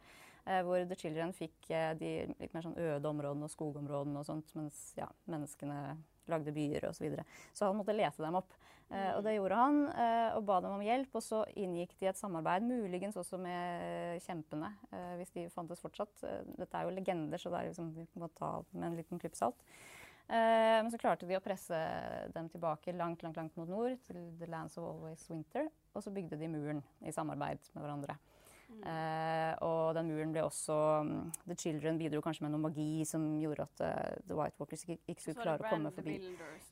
[0.64, 1.68] hvor The Children fikk
[2.00, 5.82] de litt mer sånn øde områdene og skogområdene og sånt, mens ja, menneskene
[6.32, 6.98] lagde byer osv.
[6.98, 7.24] Så, videre.
[7.54, 8.56] så han måtte lete dem opp.
[8.88, 11.12] Eh, og det gjorde han, eh, og ba dem om hjelp.
[11.18, 16.24] Og så inngikk de et samarbeid, muligens også med kjempene, eh, hvis de fantes fortsatt.
[16.24, 19.20] Eh, dette er jo legender, så det er liksom, vi må ta med en liten
[19.20, 19.60] klype salt.
[20.28, 21.76] Eh, men så klarte de å presse
[22.34, 25.68] dem tilbake langt, langt, langt mot nord, til The Lands of Always Winter.
[25.94, 28.18] Og så bygde de muren i samarbeid med hverandre.
[28.68, 31.12] Eh, og den muren ble også um,
[31.48, 34.98] The Children bidro kanskje med noe magi som gjorde at uh, The White Walkers ikke,
[35.08, 36.18] ikke skulle klare å komme forbi.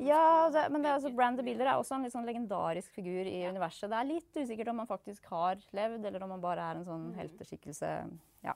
[0.04, 3.26] Ja, det, men det, altså, Brand the Builder er også en litt sånn legendarisk figur
[3.26, 3.88] i universet.
[3.90, 6.86] Det er litt usikkert om han faktisk har levd, eller om han bare er en
[6.86, 7.92] sånn helteskikkelse.
[8.46, 8.54] Ja.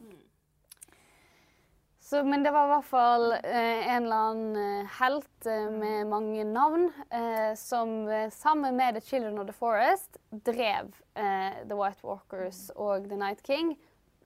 [2.10, 6.08] Så, men det var i hvert fall eh, en eller annen eh, helt eh, med
[6.10, 11.76] mange navn eh, som eh, sammen med The Children of the Forest drev eh, The
[11.78, 13.76] White Walkers og The Night King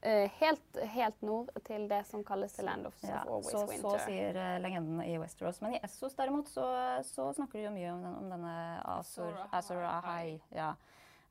[0.01, 3.93] eh, helt, helt nord til det som kalles The Land of, Ja, Always så, så
[4.07, 5.61] sier eh, legendene i Westeros.
[5.61, 6.64] Men i Essos derimot så,
[7.05, 8.57] så snakker de jo mye om, den, om denne
[8.97, 10.01] Azor, Azor Azor Ahai.
[10.01, 10.41] Ahai.
[10.57, 10.72] Ja.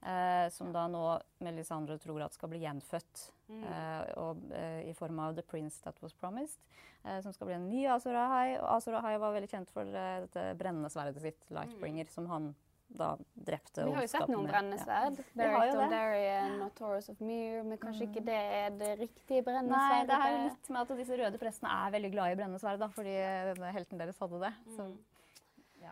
[0.03, 1.03] Eh, som da nå
[1.39, 3.21] Melisandre tror at skal bli gjenfødt.
[3.47, 3.61] Mm.
[3.63, 6.59] eh, og, eh, I form av The Prince That Was Promised.
[7.05, 8.57] eh, som skal bli en ny Azor Ahai.
[8.57, 12.53] Og Azor Ahai var veldig kjent for eh, dette brennende sverdet sitt, Lightbringer, som han
[12.93, 13.81] da drepte.
[13.81, 13.87] Mm.
[13.89, 15.15] Vi har jo sett noen brennende sverd.
[15.33, 15.71] Berit Darien det.
[15.73, 15.79] Mm.
[15.79, 20.11] Dondarrion og Taurus of Myr, men kanskje ikke det er det riktige brennende sverdet?
[20.11, 22.61] Nei, det er jo litt med at disse røde prestene er veldig glade i brennende
[22.61, 23.15] sverd, da, fordi
[23.53, 24.53] denne helten deres hadde det.
[24.75, 24.91] Så,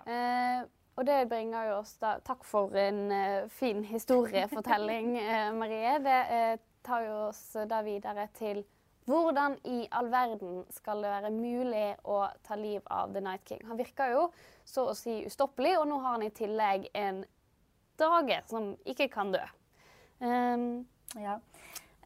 [0.07, 0.61] Eh,
[0.95, 5.97] og det bringer jo oss da Takk for en uh, fin historiefortelling, uh, Marie.
[6.03, 6.53] Det uh,
[6.85, 8.63] tar jo oss da videre til
[9.09, 13.63] hvordan i all verden skal det være mulig å ta liv av The Night King?
[13.67, 14.27] Han virker jo
[14.67, 17.23] så å si ustoppelig, og nå har han i tillegg en
[17.99, 19.41] drage som ikke kan dø.
[20.21, 20.85] Um,
[21.17, 21.39] ja.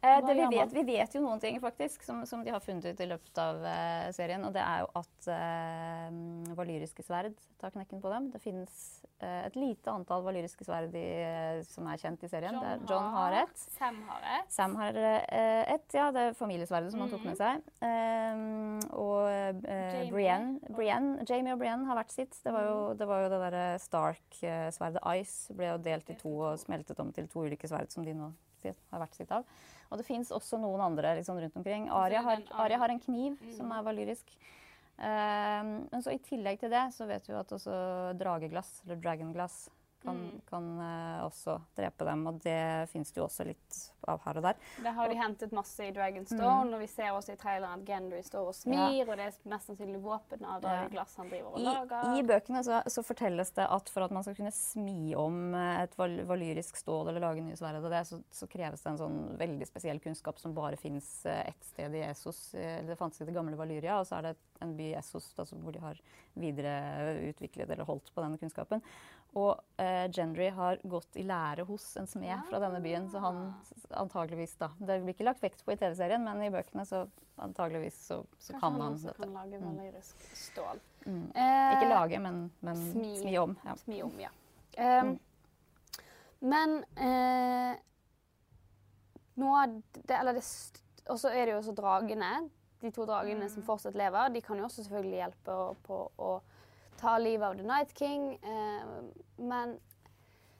[0.06, 2.86] Eh, det vi, vet, vi vet jo noen ting faktisk, som, som de har funnet
[2.86, 4.44] ut i løpet av eh, serien.
[4.46, 8.28] Og det er jo at eh, valyriske sverd tar knekken på dem.
[8.34, 8.76] Det finnes
[9.18, 12.58] eh, et lite antall valyriske sverd i, eh, som er kjent i serien.
[12.60, 13.66] er, John har et.
[13.76, 14.50] Sam har et.
[14.54, 16.08] Sam har ett, ja.
[16.14, 17.66] Det er familiesverdet som han tok med seg.
[17.82, 19.64] Um, og.
[20.12, 22.36] Brienne, Brienne, Jamie og Brienne har hvert sitt.
[22.44, 26.32] Det var jo det, var jo det derre Stark-sverdet Ice ble jo delt i to
[26.50, 28.30] og smeltet om til to ulike sverd som de nå
[28.66, 29.46] har hvert sitt av.
[29.90, 31.88] Og det fins også noen andre liksom, rundt omkring.
[31.94, 34.32] Aria har, Aria har en kniv som er valyrisk.
[34.96, 37.74] Um, men så i tillegg til det så vet vi at også
[38.16, 39.66] drageglass, eller dragonglass,
[40.06, 42.24] kan, kan uh, også drepe dem.
[42.30, 42.58] Og det
[42.92, 44.58] fins det jo også litt av her og der.
[44.84, 48.20] Det har de hentet masse i Dragonstone, og vi ser også i traileren at Gendry
[48.22, 50.84] står og smir, og det er mest sannsynlig våpen av Ja.
[50.92, 52.12] glass han driver og I, lager.
[52.20, 55.82] I bøkene så, så fortelles det at for at man skal kunne smi om eh,
[55.82, 59.00] et val valyrisk stål eller lage nye sverd av det, så, så kreves det en
[59.02, 62.54] sånn veldig spesiell kunnskap som bare fins ett sted i Essos.
[62.54, 64.96] eh, Eller det fantes i det gamle Valyria, og så er det en by i
[65.00, 65.98] Essos da, hvor de har
[66.36, 68.82] videreutviklet eller holdt på denne kunnskapen.
[69.36, 73.40] Og eh, Gendry har gått i lære hos en smed fra denne byen, så han
[73.90, 77.02] antageligvis da Det blir ikke lagt vekt på i TV-serien, men i bøkene så
[77.44, 79.20] antageligvis så, så kan han også dette.
[79.20, 80.80] kan lage valyrisk stål.
[81.04, 81.26] Mm.
[81.34, 83.12] Eh, Ikke lage, men, men smi.
[83.20, 83.52] smi, om.
[83.64, 83.76] Ja.
[83.84, 84.32] Smi om, ja.
[84.76, 85.18] Um,
[86.40, 87.76] Men eh,
[89.40, 90.42] noe av det Eller det
[91.08, 92.32] Og så er det jo også dragene.
[92.82, 95.54] De to dragene som fortsatt lever, de kan jo også selvfølgelig hjelpe
[95.86, 96.34] på å
[97.00, 98.32] ta livet av The Night King.
[98.42, 99.76] Eh, men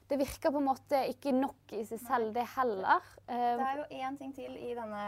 [0.07, 3.03] det virker på en måte ikke nok i seg selv, det heller.
[3.27, 5.01] Eh, Det er jo én ting til i denne,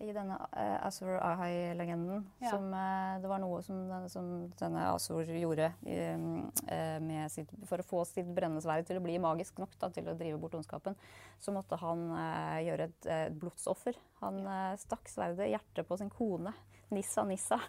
[0.00, 2.22] i denne uh, Azur Ahai-legenden.
[2.40, 2.54] Ja.
[2.54, 8.06] Som eh, Det var noe som, som denne Azur gjorde eh, sitt, for å få
[8.08, 10.96] sitt brennende sverd til å bli magisk nok da, til å drive bort ondskapen.
[11.36, 14.00] Så måtte han eh, gjøre et, eh, et blodsoffer.
[14.24, 16.56] Han eh, stakk sverdet i hjertet på sin kone.
[16.94, 17.60] Nissa Nissa.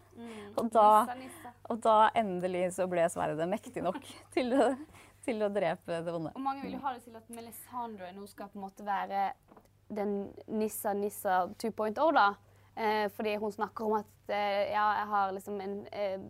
[0.58, 1.54] Og da, Nissa, nissa.
[1.70, 4.00] og da endelig så ble sverdet mektig nok
[4.36, 4.70] til å,
[5.26, 6.34] til å drepe det vonde.
[6.36, 9.32] Og mange vil jo ha det til at Melisandre nå skal på en måte være
[9.92, 10.16] den
[10.48, 12.30] Nissa Nissa 2.0, da.
[12.76, 16.22] Eh, fordi hun snakker om at eh, ja, jeg har liksom en eh,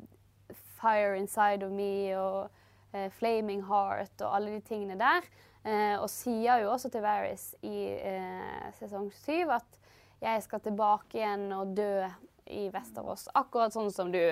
[0.81, 2.49] fire inside of me og
[2.93, 5.27] eh, flaming heart og alle de tingene der.
[5.61, 9.77] Eh, og sier jo også til Varys i eh, sesong syv at
[10.21, 12.07] jeg skal tilbake igjen og dø
[12.45, 14.23] i Vesterås, akkurat sånn som du.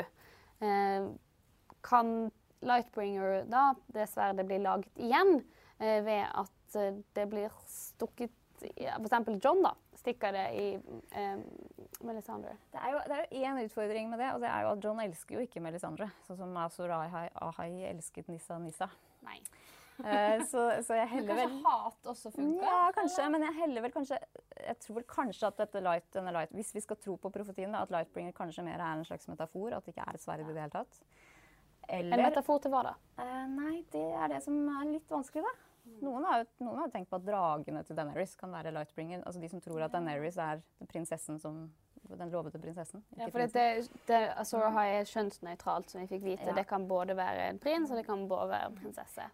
[0.59, 1.09] Eh,
[1.85, 5.37] kan Lightbringer da, det blir bli laget igjen
[5.79, 8.35] eh, ved at eh, det blir stukket
[8.75, 9.43] ja, F.eks.
[9.43, 9.73] John, da.
[9.95, 10.65] Stikker det i
[11.15, 11.39] eh,
[12.03, 12.57] Melisandre.
[12.71, 14.99] Det er jo det er én utfordring med det, og det er jo at John
[15.03, 16.09] elsker jo ikke Melisandre.
[16.27, 18.89] Sånn som Azor Ahai elsket Nissa Nissa.
[19.23, 19.39] Nei.
[19.99, 22.63] Eh, så, så jeg heller vel kanskje hat også funker?
[22.63, 24.19] Ja, kanskje, men jeg heller vel kanskje
[24.55, 27.73] Jeg tror vel kanskje at dette light, denne light Hvis vi skal tro på profetien,
[27.75, 30.45] da, at Lightbringer kanskje mer er en slags metafor, at det ikke er et sverd
[30.45, 31.01] i det hele tatt.
[31.89, 32.93] En metafor til hva da?
[33.17, 35.69] Uh, Nei, det er det som er litt vanskelig, da.
[36.03, 39.23] Noen har, jo, noen har tenkt på at dragene til Daenerys kan være Lightbringer.
[39.25, 41.69] Altså de som tror at Daenerys er prinsessen som
[42.09, 43.03] Den lovede prinsessen.
[43.17, 46.47] Ja, for det, det, Azora High Ahai er kjønnsnøytralt, som vi fikk vite.
[46.47, 46.55] Ja.
[46.57, 49.25] Det kan både være en prins og det kan både være en prinsesse.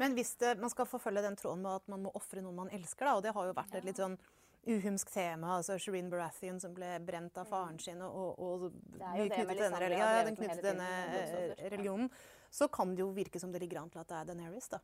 [0.00, 2.72] Men hvis det, man skal forfølge den tråden med at man må ofre noen man
[2.74, 4.16] elsker, da, og det har jo vært et litt sånn
[4.64, 9.26] uhumsk tema, altså Shireen Baratheon som ble brent av faren sin, og, og er mye
[9.28, 10.88] knyttet til denne, Melisandre ja, den knyttet denne
[11.18, 12.08] eh, religionen,
[12.54, 14.80] så kan det jo virke som det ligger an til at det er Daenerys, da.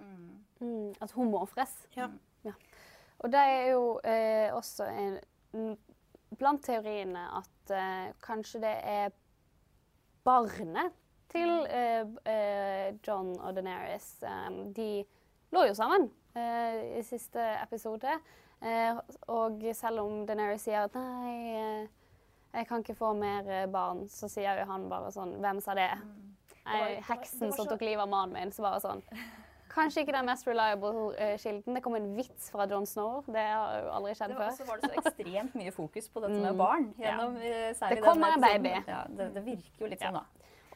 [0.61, 1.73] Mm, at hun må ofres.
[1.97, 2.11] Ja.
[3.21, 5.19] Og det er jo eh, også en,
[6.41, 9.15] blant teoriene at eh, kanskje det er
[10.27, 11.00] barnet
[11.31, 14.11] til eh, eh, John og Daenerys.
[14.27, 14.89] Eh, de
[15.55, 18.19] lå jo sammen eh, i siste episode.
[19.33, 21.87] Og selv om Daenerys sier at nei,
[22.53, 25.87] jeg kan ikke få mer barn, så sier jo han bare sånn Hvem sa det?
[26.61, 28.53] Det var- heksen som tok livet av mannen min.
[28.53, 29.01] Så bare sånn
[29.71, 31.75] Kanskje ikke den mest reliable kilden.
[31.77, 33.23] Det kom en vits fra John Snow.
[33.31, 34.57] Det har jo aldri skjedd Det var, før.
[34.59, 36.43] så var det så ekstremt mye fokus på dette Mm.
[36.43, 36.89] med barn.
[36.99, 37.89] gjennom ja.
[37.95, 38.73] Det kommer en baby.
[38.89, 40.25] Ja, det, det virker jo litt sånn, da.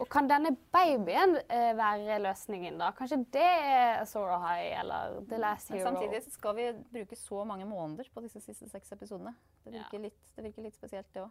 [0.03, 2.89] Og kan denne babyen eh, være løsningen, da?
[2.99, 5.91] Kanskje det er Azor Ahai eller The Last Men Hero?
[5.93, 6.65] samtidig skal vi
[6.97, 9.35] bruke så mange måneder på disse siste seks episodene.
[9.65, 9.85] Det Ja.
[9.85, 11.31] virker, litt, det virker litt spesielt, det òg.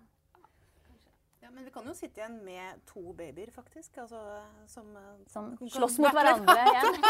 [1.43, 3.97] Ja, men vi kan jo sitte igjen med to babyer, faktisk.
[3.97, 4.21] Altså,
[4.67, 7.01] som, eh, Som slåss mot hverandre igjen.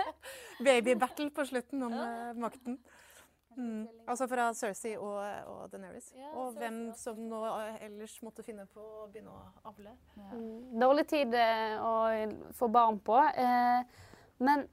[0.68, 2.32] Baby-battle på slutten om ja.
[2.38, 2.78] makten.
[3.56, 3.88] Mm.
[4.06, 5.16] Altså fra Cersei og,
[5.50, 6.12] og Daenerys.
[6.16, 7.02] Ja, og Cersei hvem også.
[7.02, 7.40] som nå
[7.82, 9.94] ellers måtte finne på å begynne å avle.
[10.16, 13.18] Mm, Dårlig tid eh, å få barn på.
[13.18, 13.82] Eh,
[14.46, 14.66] men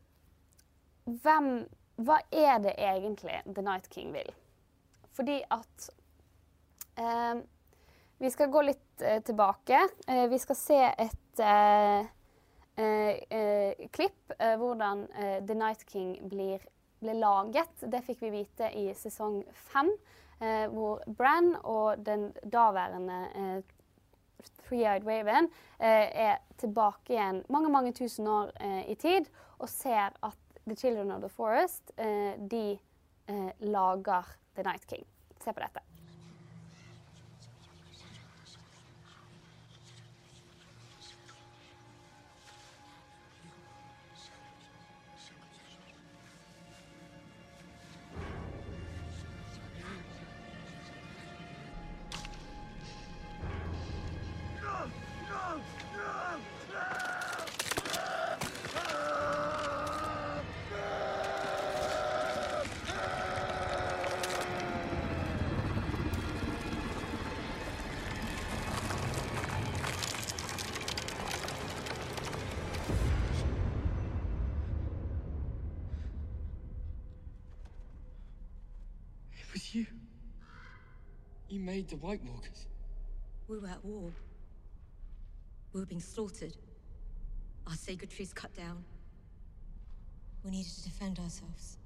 [1.08, 1.52] hvem
[1.98, 4.28] Hva er det egentlig The Night King vil?
[5.18, 5.88] Fordi at
[7.02, 7.40] eh,
[8.22, 9.80] Vi skal gå litt eh, tilbake.
[10.08, 12.06] Eh, vi skal se et eh,
[12.78, 16.62] eh, eh, klipp eh, hvordan eh, The Night King blir,
[17.02, 17.82] ble laget.
[17.82, 19.42] Det fikk vi vite i sesong
[19.72, 19.90] fem,
[20.42, 23.74] eh, hvor Bran og den daværende eh,
[24.68, 29.30] Three-Eyed Raven eh, er tilbake igjen mange mange tusen år eh, i tid
[29.60, 30.38] og ser at
[30.68, 32.78] The Children of the Forest eh, de
[33.28, 35.06] eh, lager The Night King.
[35.40, 35.87] Se på dette.
[81.90, 82.68] You the White Walkers.
[83.48, 84.12] We were at war.
[85.72, 86.54] We were being slaughtered.
[87.66, 88.84] Our sacred trees cut down.
[90.44, 91.78] We needed to defend ourselves.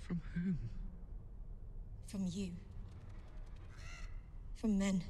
[0.00, 0.58] From whom?
[2.06, 2.50] From you.
[4.56, 5.02] From men.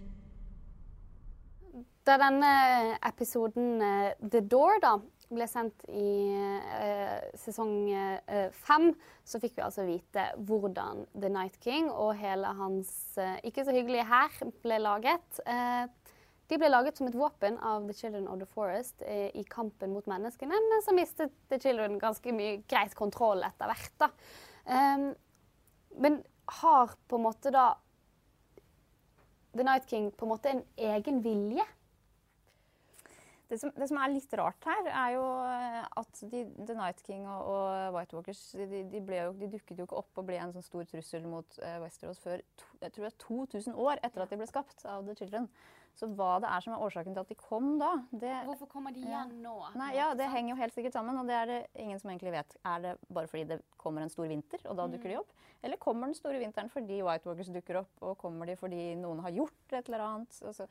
[2.05, 4.99] Da denne episoden eh, The Door da,
[5.33, 8.91] ble sendt i eh, sesong eh, fem,
[9.25, 13.75] så fikk vi altså vite hvordan The Night King og hele hans eh, ikke så
[13.75, 15.41] hyggelige hær ble laget.
[15.47, 15.87] Eh,
[16.53, 19.95] de ble laget som et våpen av The Children of the Forest eh, i kampen
[19.97, 23.95] mot menneskene, men så mistet The Children ganske mye greit kontroll etter hvert.
[24.03, 24.11] da.
[24.69, 25.09] Ehm,
[26.01, 26.21] men
[26.61, 27.71] har på en måte da
[29.55, 31.65] The Night King på en måte en egen vilje?
[33.51, 37.03] Det som, det som er litt rart her, er jo eh, at de, The Night
[37.05, 40.39] King og, og White Walkers de, de, jo, de dukket jo ikke opp og ble
[40.41, 44.01] en sånn stor trussel mot uh, Westeros før to, jeg tror det er 2000 år
[44.07, 45.51] etter at de ble skapt av The Children.
[45.95, 48.97] Så hva det er som er årsaken til at de kom da, det Hvorfor kommer
[48.97, 49.53] de igjen nå?
[49.79, 52.33] Nei, ja, det henger jo helt sikkert sammen, og det er det ingen som egentlig
[52.35, 52.57] vet.
[52.67, 55.31] Er det bare fordi det kommer en stor vinter, og da dukker de opp?
[55.65, 59.23] Eller kommer den store vinteren fordi White Walkers dukker opp, og kommer de fordi noen
[59.23, 60.41] har gjort et eller annet?
[60.43, 60.67] Og d-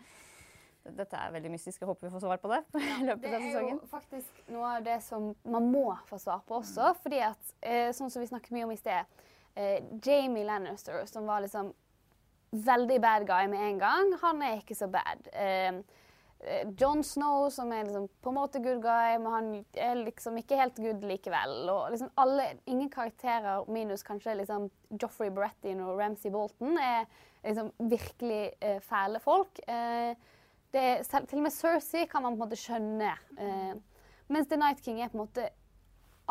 [0.84, 1.82] dette er veldig mystisk.
[1.82, 2.62] Jeg håper vi får svar på det
[3.00, 3.80] i løpet Det er sesongen.
[3.80, 6.94] jo faktisk noe av det som man må få svar på også.
[7.04, 9.06] fordi at, eh, sånn som vi snakket mye om i sted,
[9.56, 11.74] eh, Jamie Lannister, som var liksom
[12.54, 15.28] veldig bad guy med en gang, han er ikke så bad.
[15.34, 15.82] Eh,
[16.76, 19.46] Jon Snow, som er liksom på en måte good guy, men han
[19.80, 21.70] er liksom ikke helt good likevel.
[21.72, 24.68] Og liksom alle, ingen karakterer, minus kanskje liksom
[25.00, 27.06] Joffrey Baratheon og Ramsay Bolton, er
[27.46, 29.60] liksom virkelig eh, fæle folk.
[29.68, 30.16] Eh,
[30.80, 33.14] er, selv, til og med Cersei kan man på en måte skjønne.
[33.38, 33.74] Eh,
[34.34, 35.50] mens The Night King er på en måte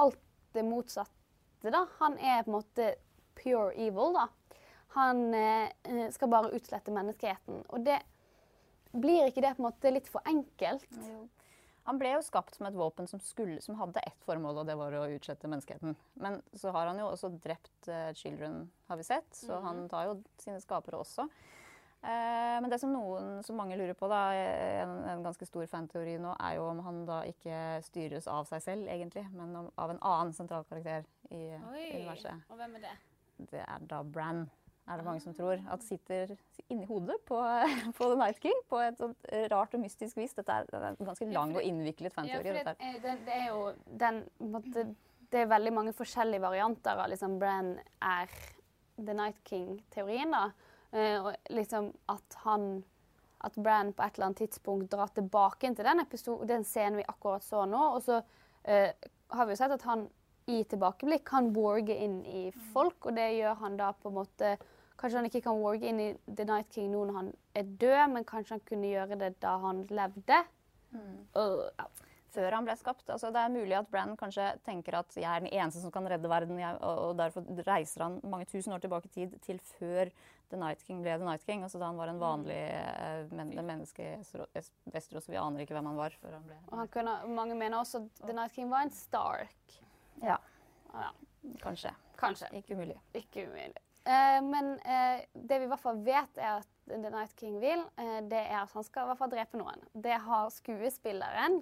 [0.00, 0.20] alt
[0.56, 1.70] det motsatte.
[1.70, 1.86] da.
[2.00, 2.94] Han er på en måte
[3.38, 4.16] pure evil.
[4.18, 4.28] da.
[4.96, 7.62] Han eh, eh, skal bare utslette menneskeheten.
[7.68, 8.00] Og det
[8.92, 10.84] blir ikke det på en måte litt for enkelt?
[11.88, 14.76] Han ble jo skapt som et våpen som, skulle, som hadde ett formål, og det
[14.78, 15.96] var å utslette menneskeheten.
[16.22, 20.10] Men så har han jo også drept uh, children, har vi sett, så han tar
[20.10, 21.26] jo sine skapere også.
[22.02, 26.16] Eh, men det som noen, som mange lurer på, da, en, en ganske stor fanteori
[26.18, 29.92] nå, er jo om han da ikke styres av seg selv, egentlig, men om, av
[29.94, 32.42] en annen sentral karakter i universet.
[32.50, 32.96] Og hvem er det?
[33.52, 34.42] Det er da Bran,
[34.90, 35.62] er det mange som tror.
[35.70, 36.34] At sitter
[36.68, 37.38] inni hodet på,
[37.98, 40.34] på The Night King på et sånt rart og mystisk vis.
[40.34, 42.50] Dette er, en ganske lang og innviklet Ja, fanteori.
[42.50, 43.62] for det, er- det, det er jo
[44.02, 44.88] den måtte,
[45.32, 48.26] Det er veldig mange forskjellige varianter av liksom Bran er
[48.98, 50.34] The Night King-teorien.
[50.34, 50.48] da.
[50.92, 52.84] Eh, og liksom at han
[53.42, 57.06] At Bran på et eller annet tidspunkt drar tilbake til den, episode, den scenen vi
[57.08, 57.80] akkurat så nå.
[57.96, 58.20] Og så
[58.64, 58.92] eh,
[59.34, 60.04] har vi jo sett at han
[60.46, 64.56] i tilbakeblikk kan warge inn i folk, og det gjør han da på en måte
[65.02, 67.28] Kanskje han ikke kan warge inn i The Night King nå når han
[67.58, 70.36] er død, men kanskje han kunne gjøre det da han levde.
[70.94, 71.86] Øh, ja.
[72.32, 73.04] Før han ble skapt.
[73.12, 76.06] Altså, det er mulig at Bran kanskje tenker at jeg er den eneste som kan
[76.08, 80.08] redde verden, jeg, og, derfor reiser han mange tusen år tilbake i tid til før
[80.52, 81.62] The Night King ble The Night King.
[81.66, 84.16] Altså da han var en vanlig eh, men, menneske i
[84.94, 85.28] Vesterås.
[85.28, 87.78] Es- Vi aner ikke hvem han var før han ble Og han kunne, mange mener
[87.82, 89.78] også at The Night King var en Stark.
[90.22, 90.38] Ja,
[90.92, 91.08] Ja,
[91.62, 91.92] kanskje.
[92.20, 92.48] kanskje.
[92.58, 92.98] Ikke umulig.
[93.16, 93.80] Ikke umulig.
[94.04, 96.68] Eh, men eh, det vi i hvert fall vet, er at
[97.00, 99.84] The Night King vil, eh, det er at han skal i hvert fall drepe noen.
[99.94, 101.60] Det har skuespilleren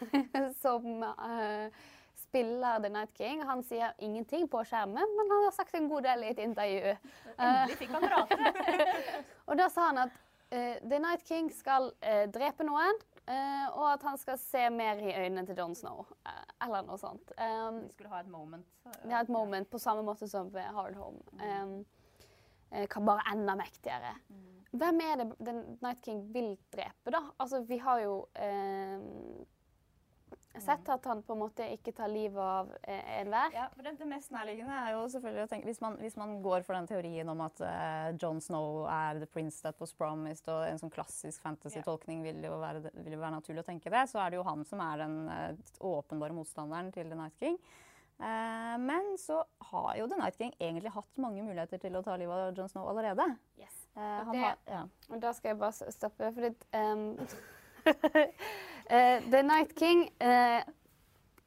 [0.62, 1.82] som eh,
[2.22, 3.42] spiller The Night King.
[3.46, 6.96] Han sier ingenting på skjermen, men han har sagt en god del i et intervju.
[7.36, 8.82] Endelig fikk han prate.
[9.48, 10.18] Og da sa han at
[10.50, 11.92] eh, The Night King skal
[12.32, 16.00] drepe noen, og at han skal se mer i øynene til Jon Snow.
[16.64, 17.30] eller noe sånt.
[17.38, 18.66] Um, De skulle ha et moment.
[18.82, 19.20] Så, ja.
[19.20, 21.20] et moment på samme måte som ved Hard Home.
[21.38, 21.76] Um,
[22.90, 24.14] kan bare enda mektigere.
[24.70, 27.24] Hvem er det The Night King vil drepe, da?
[27.42, 29.02] Altså, vi har jo eh,
[30.58, 33.50] sett at han på en måte ikke tar livet av eh, enhver.
[33.54, 36.36] Ja, for det, det mest nærliggende er jo selvfølgelig å tenke Hvis man, hvis man
[36.44, 40.46] går for den teorien om at uh, John Snow er the prince that was promised,
[40.50, 44.06] og en sånn klassisk fantasy-tolkning vil, jo være, vil jo være naturlig å tenke det,
[44.10, 47.58] så er det jo han som er den eh, åpenbare motstanderen til The Night King.
[48.20, 52.18] Eh, men så har jo The Night King egentlig hatt mange muligheter til å ta
[52.20, 53.24] livet av John Snow allerede.
[53.56, 53.86] Yes.
[53.96, 54.82] Eh, han det- har, ja.
[55.08, 57.16] Og da skal jeg bare stoppe, fordi um,
[59.32, 60.60] The Night King uh,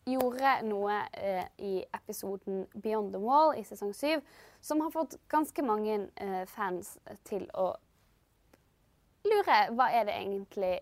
[0.06, 0.98] gjorde noe
[1.58, 4.24] i episoden Beyond the Wall i sesong syv
[4.62, 5.96] som har fått ganske mange
[6.52, 7.70] fans til å
[9.24, 10.74] lure hva er det egentlig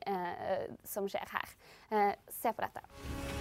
[0.89, 2.17] som skjer her.
[2.33, 3.40] Se på dette.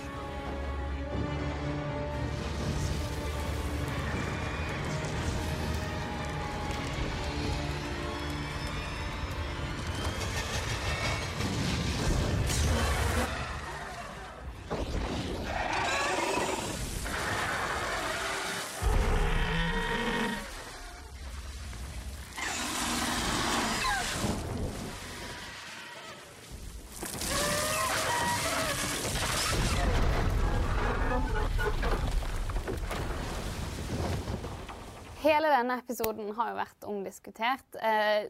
[35.31, 37.79] Hele denne episoden har jo vært omdiskutert.
[37.81, 38.29] Eh,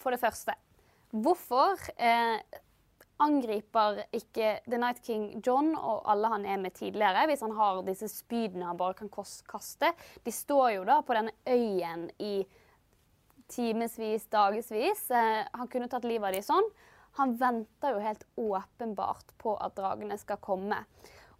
[0.00, 0.54] for det første,
[1.12, 2.40] hvorfor eh,
[3.20, 7.82] angriper ikke The Night King John og alle han er med tidligere, hvis han har
[7.86, 9.92] disse spydene han bare kan kaste?
[10.24, 12.34] De står jo da på denne øyen i
[13.50, 15.10] timevis, dagevis.
[15.10, 16.70] Eh, han kunne tatt livet av dem sånn.
[17.18, 20.78] Han venter jo helt åpenbart på at dragene skal komme.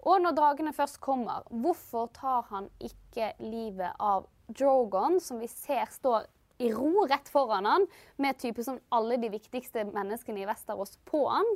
[0.00, 4.26] Og når dragene først kommer, hvorfor tar han ikke livet av
[4.56, 6.26] Drogon, som vi ser står
[6.60, 7.86] i ro rett foran han,
[8.20, 11.46] med type som alle de viktigste menneskene i Vesterås på han?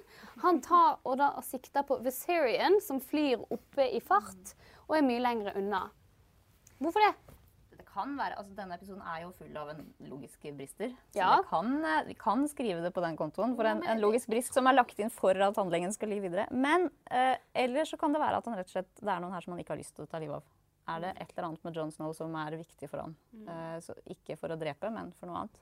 [0.41, 4.55] Han tar og da sikter på Viserion, som flyr oppe i fart
[4.89, 5.83] og er mye lenger unna.
[6.81, 7.13] Hvorfor det?
[7.77, 10.97] Det kan være, altså Denne episoden er jo full av en logiske brister.
[11.13, 11.43] Så Ja.
[11.47, 14.67] kan, eh, vi kan skrive det på den kontoen for en, en logisk brist som
[14.67, 16.49] er lagt inn for at handlingen skal ligge videre.
[16.51, 19.33] Men eh, ellers så kan det være at han rett og slett, det er noen
[19.37, 20.43] her som han ikke har lyst til å ta livet av.
[20.85, 23.15] Er det et eller annet med Jon Snow som er viktig for han?
[23.49, 25.61] Eh, så ikke for å drepe, men for noe annet.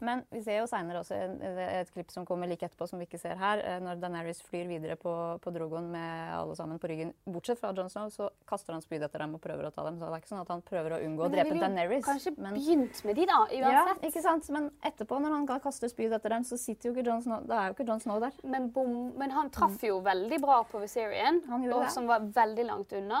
[0.00, 3.18] Men vi ser jo seinere også et, klipp som kommer like etterpå, som vi ikke
[3.20, 3.58] ser her.
[3.64, 7.72] eh, Når Daenerys flyr videre på, på Drogon med alle sammen på ryggen, bortsett fra
[7.76, 9.98] Jon Snow, så kaster han spyd etter dem og prøver å ta dem.
[10.00, 12.04] Så det er ikke sånn at han prøver å unngå å drepe Daenerys.
[12.04, 14.02] Kanskje men- begynt med de, da, uansett.
[14.02, 14.50] ja, ikke sant?
[14.50, 17.60] Men etterpå, når han kaster spyd etter dem, så sitter jo ikke Jon Snow Da
[17.64, 18.32] er jo ikke Jon Snow der.
[18.44, 21.90] Men, bom, men han traff jo veldig bra på Viserion, og det.
[21.92, 23.20] som var veldig langt unna,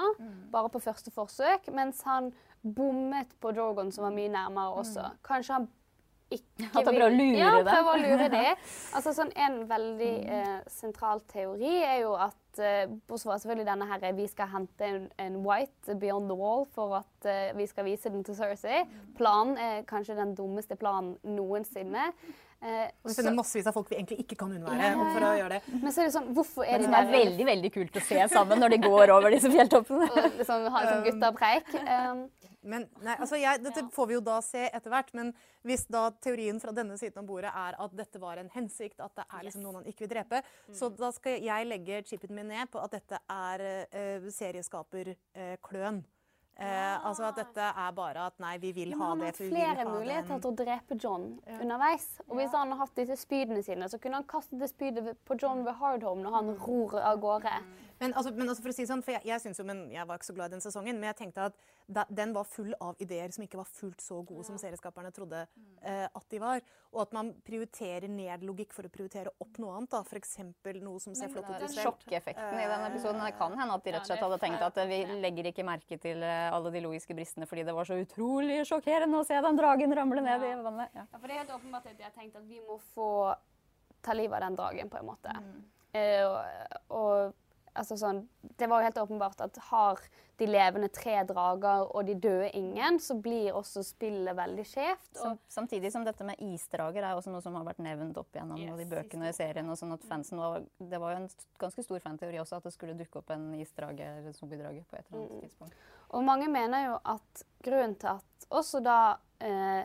[0.50, 2.32] bare på første forsøk, mens han
[2.64, 5.10] bommet på Drogon, som var mye nærmere også.
[5.24, 5.68] Kanskje han
[6.30, 7.70] ikke At jeg prøver å lure ja, dem.
[7.70, 8.50] prøver å lure det.
[8.96, 13.88] Altså, sånn, en veldig eh, sentral teori er jo at eh, Bortsett fra selvfølgelig denne
[13.90, 17.86] her, vi skal hente en, en white beyond the wall for at eh, vi skal
[17.88, 18.84] vise den til Cersei.
[19.18, 22.10] Planen er kanskje den dummeste planen noensinne.
[22.60, 24.90] Eh, Og vi sender massevis av folk vi egentlig ikke kan unnvære.
[24.92, 25.78] og for å gjøre det.
[25.80, 28.02] men så er det sånn, hvorfor er Men de Det er veldig veldig kult å
[28.04, 30.10] se sammen når de går over disse fjelltoppene.
[30.10, 31.70] og liksom ha sånn guttepreik?
[31.80, 32.20] Um,
[32.62, 35.32] Men nei, altså jeg, Dette får vi jo da se etter hvert, men
[35.66, 39.16] hvis da teorien fra denne siden av bordet er at dette var en hensikt, at
[39.16, 40.42] det er liksom noen han ikke vil drepe,
[40.76, 46.02] så da skal jeg legge chipen min ned på at dette er uh, serieskaperkløn.
[46.60, 49.30] Eh, altså at dette er bare at nei, vi vil men ha det.
[49.30, 50.40] har for vi vil flere ha muligheter den.
[50.44, 51.22] til å drepe John
[51.56, 52.08] underveis.
[52.26, 55.38] Og hvis han har hatt disse spydene sine, så kunne han kastet det spydet på
[55.40, 57.54] John ved Hardhome når han ror av gårde.
[58.00, 60.16] Men, altså, men altså for å si sånn, for jeg, jeg, jo, men jeg var
[60.16, 63.00] ikke så glad i den sesongen, men jeg tenkte at da, den var full av
[63.02, 66.62] ideer som ikke var fullt så gode som serieskaperne trodde eh, at de var.
[66.94, 69.92] Og at man prioriterer ned logikk for å prioritere opp noe annet.
[69.92, 70.00] da.
[70.00, 70.38] F.eks.
[70.80, 71.82] noe som ser flott ut visuelt.
[71.84, 73.20] sjokkeffekten i den episoden.
[73.26, 76.00] Det kan hende at de rett og slett hadde tenkt at vi legger ikke merke
[76.00, 79.60] til eh, alle de logiske bristene fordi det var så utrolig sjokkerende å se den
[79.60, 80.96] dragen ramle ned i vannet.
[80.96, 81.04] Ja.
[81.04, 83.10] Ja, for det er helt åpenbart at de har tenkt at vi må få
[84.00, 85.36] ta livet av den dragen, på en måte.
[85.36, 85.62] Mm.
[85.90, 88.24] Uh, og, og altså sånn
[88.58, 90.00] Det var jo helt åpenbart at har
[90.40, 95.18] de levende tre drager og de døde ingen, så blir også spillet veldig skjevt.
[95.26, 98.56] Og samtidig som dette med isdrager er også noe som har vært nevnt opp gjennom
[98.56, 99.68] Yes, de bøkene i serien.
[99.68, 101.28] og sånn at fansen var, Det var jo en
[101.60, 104.96] ganske stor fanteori også at det skulle dukke opp en isdrage eller en zombiedrage på
[104.96, 105.74] et eller annet tidspunkt.
[106.10, 109.00] Og mange mener jo at grunnen til at også da
[109.40, 109.84] eh,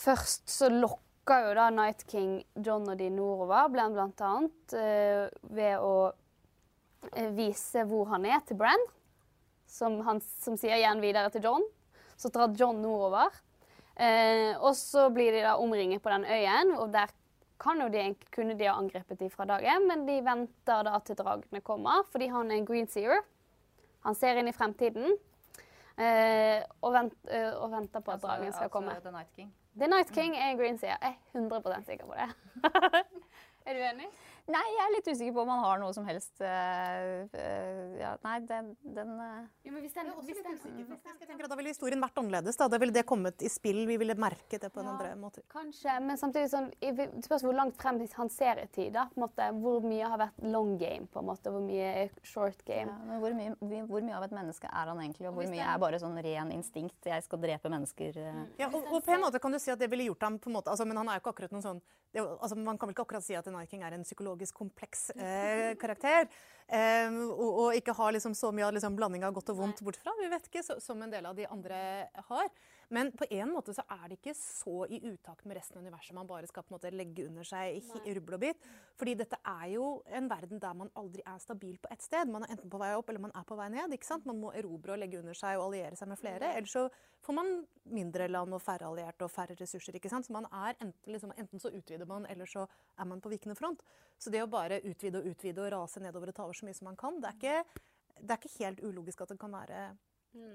[0.00, 5.26] Først så lokka jo da Night King John og de nordover, blant, blant annet eh,
[5.50, 6.12] ved å
[7.12, 8.82] eh, vise hvor han er til Bran,
[9.70, 11.64] som, han, som sier igjen videre til John.
[12.20, 13.32] Så drar John nordover.
[14.00, 17.12] Eh, og så blir de da omringet på den øyen, og der
[17.60, 21.00] kan jo de, kunne de ha angrepet dem fra dag én, men de venter da
[21.04, 23.20] til dragene kommer, fordi han er en green seer.
[24.06, 25.10] Han ser inn i fremtiden
[26.00, 28.96] eh, og, vent, eh, og venter på at dragen skal komme.
[29.04, 29.50] The Night King.
[29.76, 30.96] The Night King er en green seer.
[30.96, 32.30] Jeg er 100 sikker på det.
[33.66, 34.08] er du enig?
[34.50, 38.14] Nei, jeg er litt usikker på om han har noe som helst uh, eh, ja,
[38.24, 41.72] Nei, den, den uh, Jo, men hvis den, hvis den Jeg tenker at Da ville
[41.74, 42.58] historien vært annerledes.
[42.58, 43.82] Da, da ville det kommet i spill.
[43.88, 45.44] Vi ville merket det på en andre måte.
[45.52, 46.70] Kanskje, men samtidig sånn,
[47.24, 48.92] spørs hvor langt frem han ser i tid.
[48.96, 51.90] da, på en måte, Hvor mye har vært long game, på en måte, hvor mye
[52.04, 52.88] er short game.
[52.90, 55.66] ja, men hvor, mye, hvor- mye av et menneske er han egentlig, og hvor mye
[55.74, 56.98] er bare sånn ren instinkt?
[57.04, 58.16] Jeg skal drepe mennesker.
[58.16, 58.44] eh.
[58.58, 60.48] Ja, og, og på en måte kan du si at det ville gjort ham på
[60.48, 61.82] en måte, altså, Men han er jo ikke akkurat noen sånn
[62.12, 65.10] det, altså, Man kan vel ikke akkurat si at en Arking er en psykologisk kompleks
[65.14, 66.26] eh, karakter.
[66.66, 69.84] Eh, og, og ikke har liksom så mye av liksom, blanding av godt og vondt
[69.86, 70.14] bortfra.
[70.18, 71.80] Vi vet ikke, så, som en del av de andre
[72.30, 72.50] har.
[72.90, 76.14] Men på en måte så er det ikke så i utakt med resten av universet
[76.16, 78.64] man bare skal på en måte legge under seg i rubbel og bit.
[78.98, 79.84] Fordi dette er jo
[80.18, 82.32] en verden der man aldri er stabil på ett sted.
[82.34, 83.94] Man er enten på vei opp eller man er på vei ned.
[83.94, 84.26] ikke sant?
[84.26, 86.50] Man må erobre og legge under seg og alliere seg med flere.
[86.58, 86.88] Ellers så
[87.22, 87.54] får man
[87.94, 89.94] mindre land og færre allierte og færre ressurser.
[89.94, 90.26] ikke sant?
[90.26, 92.66] Så man er enten, liksom, enten så utvider man, eller så
[92.98, 93.86] er man på vikende front.
[94.18, 96.74] Så det å bare utvide og utvide og rase nedover og ta over så mye
[96.74, 97.82] som man kan, det er ikke,
[98.18, 99.90] det er ikke helt ulogisk at det kan være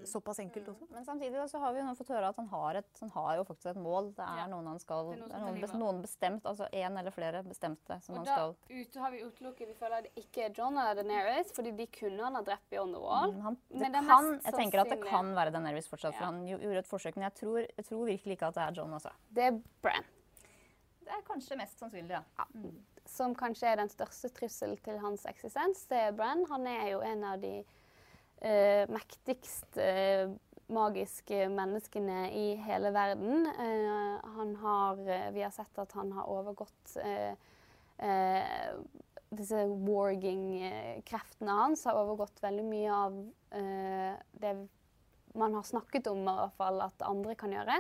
[0.08, 0.86] såpass enkelt også.
[0.90, 3.10] Men samtidig da, så har vi jo nå fått høre at han har, et, han
[3.12, 4.12] har jo faktisk et mål.
[4.16, 4.46] Det er Ja.
[4.48, 7.98] noen han skal Det er noen Det er noen, bestemt, altså én eller flere bestemte
[8.02, 10.78] som Og han da skal ute har vi utelukket Vi føler det ikke er John
[10.78, 13.32] eller Daenerys, fordi de kunne han ha drept Beyond the Wall.
[13.32, 16.26] Men han, det Men det kan, jeg tenker at det kan være Daenerys fortsatt, for
[16.26, 17.16] han gjorde et forsøk.
[17.16, 18.94] Men jeg tror, jeg tror virkelig ikke at det er John.
[18.94, 19.12] Altså.
[19.30, 20.04] Det er Bran.
[21.06, 22.46] Det er kanskje mest sannsynlig, ja.
[23.06, 26.46] som kanskje er den største trusselen til hans eksistens, det er Bran.
[26.50, 27.64] Han er jo en av de
[28.42, 30.36] eh, mektigste eh,
[30.68, 33.46] magiske menneskene i hele verden.
[33.48, 37.36] Eh, han har eh, Vi har sett at han har overgått eh,
[39.36, 43.16] Disse warging-kreftene hans har overgått veldig mye av
[44.40, 44.52] det
[45.36, 47.80] man har snakket om, i hvert fall at andre kan gjøre.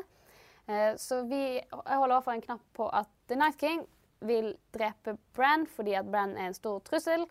[0.99, 3.85] Så vi, jeg holder overfor en knapp på at The Night King
[4.25, 7.27] vil drepe Bran fordi at Bran er en stor trussel.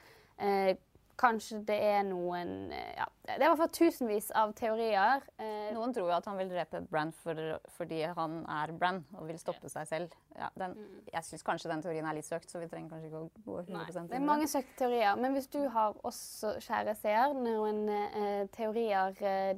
[1.20, 5.24] Kanskje det er noen eh, ja, Det er i hvert fall tusenvis av teorier.
[5.38, 7.38] Eh, Noen tror jo at han vil drepe Bran for,
[7.76, 10.16] fordi han er Bran og vil stoppe seg selv.
[10.36, 10.76] Ja, den,
[11.12, 13.60] jeg syns kanskje den teorien er litt søkt, så vi trenger kanskje ikke å gå
[13.62, 15.14] 100 Nei, inn i det er mange søkte teorier.
[15.20, 19.54] Men hvis du har også, kjære seer, noen eh, teorier eh,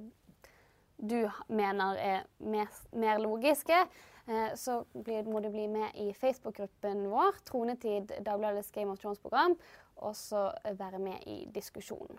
[0.97, 3.83] du mener er mer, mer logiske,
[4.29, 9.57] eh, så blir, må du bli med i Facebook-gruppen vår, Tronetid, Dagbladets Game of Thrones-program,
[9.97, 12.19] og så være med i diskusjonen.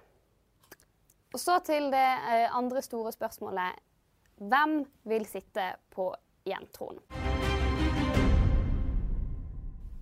[1.33, 3.83] Og så til det eh, andre store spørsmålet.
[4.37, 6.11] Hvem vil sitte på
[6.45, 7.03] gjentronen?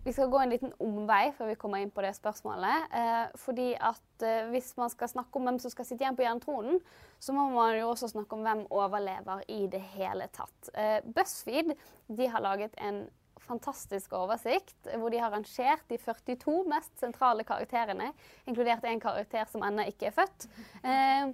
[0.05, 2.91] Vi skal gå en liten omvei før vi kommer inn på det spørsmålet.
[2.93, 6.21] Eh, fordi at eh, Hvis man skal snakke om hvem som skal sitte igjen på
[6.27, 6.77] jerntronen,
[7.19, 10.69] så må man jo også snakke om hvem overlever i det hele tatt.
[10.77, 11.73] Eh, BuzzFeed
[12.05, 13.07] de har laget en
[13.47, 18.11] fantastisk oversikt hvor de har rangert de 42 mest sentrale karakterene,
[18.49, 20.47] inkludert en karakter som ennå ikke er født,
[20.83, 21.33] eh,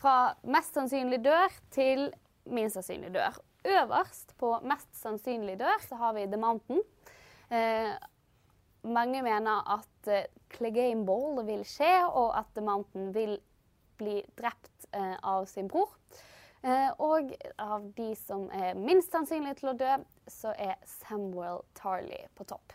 [0.00, 0.16] fra
[0.48, 2.08] mest sannsynlig dør til
[2.50, 3.36] minst sannsynlig dør.
[3.68, 6.80] Øverst på mest sannsynlig dør så har vi The Mountain.
[7.50, 7.92] Eh,
[8.82, 13.36] mange mener at eh, Clegane Ball vil skje, og at The Mountain vil
[14.00, 15.92] bli drept eh, av sin bror.
[16.62, 19.92] Eh, og av de som er minst sannsynlige til å dø,
[20.30, 22.72] så er Samuel Tarley på topp.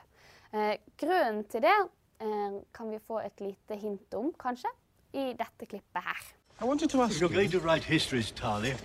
[0.53, 1.75] Eh, grunnen til det
[2.21, 4.71] eh, kan vi få et lite hint om, kanskje,
[5.13, 6.25] i dette klippet her.
[6.61, 8.75] I wanted to ask If you're going to write histories, Tarly,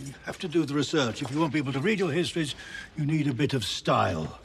[0.00, 1.20] you have to do the research.
[1.20, 2.54] If you want people to read your histories,
[2.96, 4.38] you need a bit of style.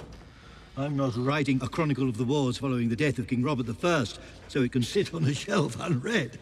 [0.75, 4.05] I'm not writing a chronicle of the wars following the death of King Robert I,
[4.47, 6.37] so it can sit on a shelf unread.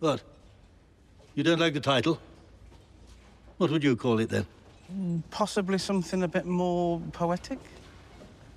[0.00, 0.22] What?
[1.34, 2.18] You don't like the title?
[3.56, 4.46] What would you call it then?
[5.30, 7.58] Possibly something a bit more poetic.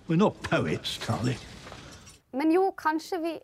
[0.07, 1.37] We're not poets, Tarly.
[2.31, 3.39] Men jo, kanskje vi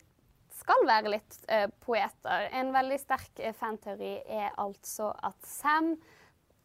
[0.60, 2.50] skal være litt eh, poeter.
[2.54, 5.96] En veldig sterk eh, fanteori er altså at Sam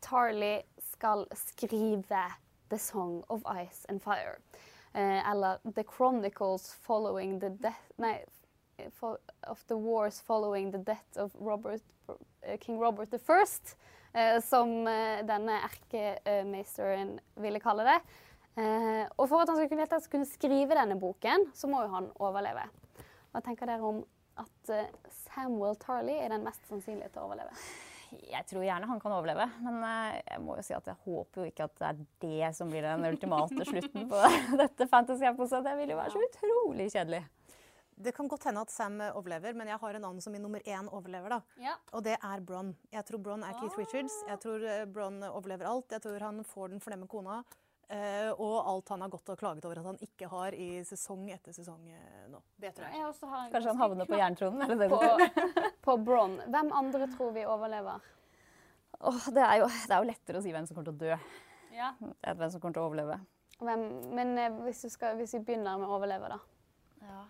[0.01, 0.63] Tarley
[0.93, 2.25] skal skrive
[2.71, 4.39] The Song of Ice and Fire.
[4.95, 8.25] Eh, eller The Chronicles following the death Nei,
[8.91, 11.83] for, of the wars following the death of Robert,
[12.43, 13.77] eh, King Robert the First, eh,
[14.43, 17.99] som eh, denne erkemeisteren ville kalle det.
[18.59, 22.09] Eh, og for at han skulle kunne, kunne skrive denne boken, så må jo han
[22.19, 22.67] overleve.
[23.31, 24.03] Hva tenker dere om
[24.41, 24.91] at eh,
[25.29, 27.55] Samuel Tarley er den mest sannsynlige til å overleve?
[28.27, 31.45] Jeg tror gjerne han kan overleve, men eh, jeg må jo si at jeg håper
[31.45, 34.25] jo ikke at det er det som blir den ultimate slutten på
[34.65, 35.63] dette fantasy-eposet.
[35.67, 37.23] Det vil jo være så utrolig kjedelig.
[38.01, 40.39] Det kan godt hende at Sam eh, overlever, men jeg har en annen som i
[40.41, 41.29] nummer én overlever.
[41.37, 41.41] da.
[41.61, 41.75] Ja.
[41.93, 42.75] Og det er Bron.
[42.93, 44.15] Jeg tror Bron er Keith Richards.
[44.29, 45.93] Jeg tror eh, Bron overlever alt.
[45.93, 47.43] Jeg tror han får den fornemme kona.
[47.91, 51.27] eh, og alt han har gått og klaget over at han ikke har i sesong
[51.35, 51.89] etter sesong
[52.31, 52.41] nå.
[52.57, 52.95] Det tror jeg.
[52.95, 53.03] Jeg
[53.35, 54.63] har Kanskje han havner på jerntronen?
[54.63, 56.39] Er det det du på, på Bron.
[56.47, 58.01] Hvem andre tror vi overlever?
[59.01, 61.03] Åh, det, er jo, det er jo lettere å si hvem som kommer til å
[61.03, 61.19] dø,
[61.75, 61.93] Ja.
[62.01, 63.17] enn hvem som kommer til å overleve.
[63.61, 63.85] Hvem,
[64.17, 64.33] men
[64.65, 66.39] hvis, skal, hvis vi begynner med å overleve, da?
[67.01, 67.23] Nei,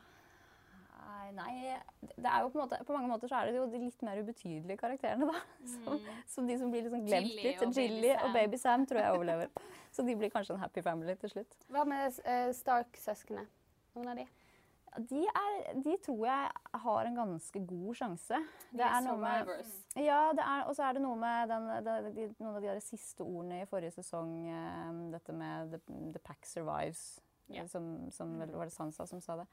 [1.36, 4.02] nei, det er jo på, måte, på mange måter så er det jo de litt
[4.06, 5.42] mer ubetydelige karakterene, da.
[5.74, 6.02] Som,
[6.34, 7.62] som de som blir liksom glemt Gilly litt.
[7.64, 9.64] og Baby og Baby Sam tror jeg overlever.
[9.94, 11.56] Så de blir kanskje en happy family til slutt.
[11.72, 13.46] Hva med uh, Stark-søsknene?
[13.96, 14.26] Noen av de?
[15.10, 18.38] De, er, de tror jeg har en ganske god sjanse.
[18.74, 19.50] Det er noe med.
[19.94, 22.72] Ja, det er, og så er det noe med den, den, de, noen av de
[22.72, 24.32] der siste ordene i forrige sesong.
[24.50, 27.68] um, dette med the, 'the pack survives', yeah.
[27.68, 29.46] som, som vel var det Sansa som sa det.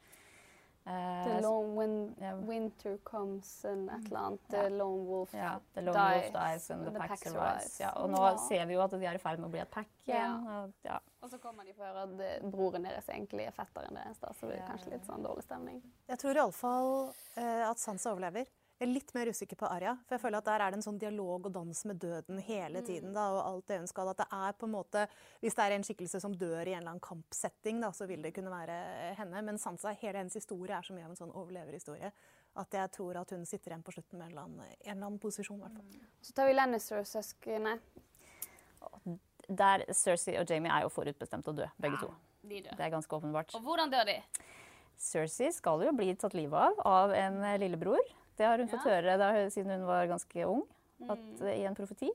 [0.87, 2.33] The Eh, long when yeah.
[2.47, 4.39] winter comes and annet.
[4.49, 4.61] Ja.
[4.63, 7.63] The lone wolf yeah, The Lone dies, Wolf dies and the, pack, pack survives.
[7.63, 7.79] survives.
[7.79, 8.37] Ja, og nå Ja.
[8.37, 10.47] ser vi jo at de er i ferd med å bli et pack igjen.
[10.47, 10.99] Og, ja.
[11.21, 14.47] Og så kommer de for at eh, broren deres egentlig er fetteren deres, da, så
[14.47, 14.67] det blir Ja.
[14.71, 15.81] kanskje litt sånn dårlig stemning.
[16.07, 18.45] Jeg tror iallfall uh, at Sansa overlever.
[18.77, 19.95] Jeg er litt mer usikker på Arya.
[20.05, 22.83] For jeg føler at der er det en sånn dialog og dans med døden hele
[22.85, 23.09] tiden.
[23.15, 24.11] Da, og alt det hun skal.
[24.11, 25.07] At det er på en måte
[25.41, 28.21] Hvis det er en skikkelse som dør i en eller annen kampsetting, da, så vil
[28.21, 29.41] det kunne være henne.
[29.49, 32.13] Men Sansa, hele hennes historie er så mye av en sånn overleverhistorie
[32.57, 35.07] at jeg tror at hun sitter igjen på slutten med en eller annen, en eller
[35.07, 35.59] annen posisjon.
[35.59, 36.05] i hvert fall.
[36.25, 37.75] Så tar vi Lannister-søsknene.
[39.47, 42.09] Der Cersei og Jamie er jo forutbestemt å dø, begge to.
[42.47, 42.77] De dør.
[42.79, 43.53] Det er ganske åpenbart.
[43.57, 44.17] Og hvordan dør de?
[44.97, 48.01] Cersei skal jo bli tatt livet av av en lillebror.
[48.37, 50.63] Det har hun fått høre da, siden hun var ganske ung,
[51.09, 51.45] at, mm.
[51.55, 52.11] i en profeti.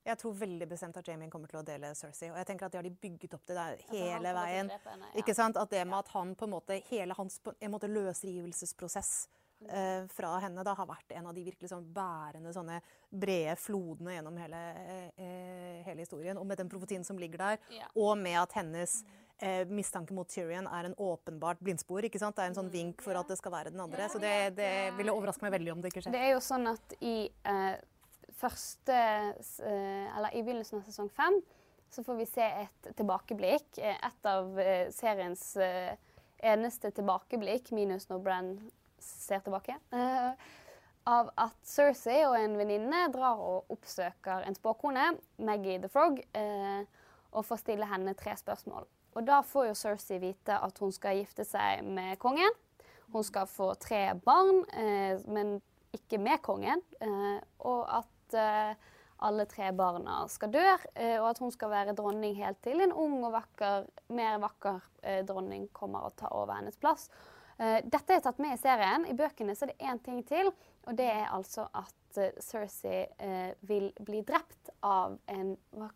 [0.00, 2.30] Jeg tror veldig bestemt at Jamie kommer til å dele Cersei.
[2.32, 4.70] Og jeg tenker at det har de bygget opp til det der hele altså, veien.
[4.72, 5.18] henne, ja.
[5.22, 5.60] Ikke sant?
[5.60, 9.12] At det med at han på en måte, hele hans på en måte løsrivelsesprosess
[9.68, 12.80] eh, fra henne da har vært en av de virkelig sånn bærende sånne
[13.10, 14.62] brede flodene gjennom hele,
[15.20, 16.40] eh, hele historien.
[16.40, 17.92] Og med den profetien som ligger der, Ja.
[17.94, 19.02] og med at hennes
[19.42, 22.04] eh, mistanke mot Tyrion er en åpenbart blindspor.
[22.04, 22.36] ikke sant?
[22.36, 24.08] Det er en sånn vink for at det skal være den andre.
[24.12, 26.12] Så det, det ville overraske meg veldig om det ikke skjer.
[26.16, 27.14] Det er jo sånn at i
[27.44, 27.74] eh,
[28.40, 31.40] første eh, Eller i begynnelsen av sesong fem
[31.90, 33.78] så får vi se et tilbakeblikk.
[33.82, 35.42] eh, Et av eh, seriens
[36.40, 38.52] eneste tilbakeblikk, minus når Bran
[39.02, 39.74] ser tilbake.
[39.92, 40.32] eh,
[41.10, 45.06] av at Cersei og en venninne drar og oppsøker en spåkone,
[45.42, 46.84] Maggie the Frog, eh,
[47.32, 48.86] og får stille henne tre spørsmål.
[49.16, 52.54] Og da får jo Cersei vite at hun skal gifte seg med kongen.
[53.10, 55.58] Hun skal få tre barn, eh, men
[55.96, 56.82] ikke med kongen.
[57.02, 58.74] Eh, og at eh,
[59.26, 60.62] alle tre barna skal dø,
[60.94, 64.80] eh, og at hun skal være dronning helt til en ung og vakker, mer vakker
[65.02, 67.10] eh, dronning kommer og tar over hennes plass.
[67.58, 69.04] Eh, dette er tatt med i serien.
[69.10, 70.52] I bøkene så er det én ting til,
[70.86, 75.90] og det er altså at eh, Cersei eh, vil bli drept av en hva-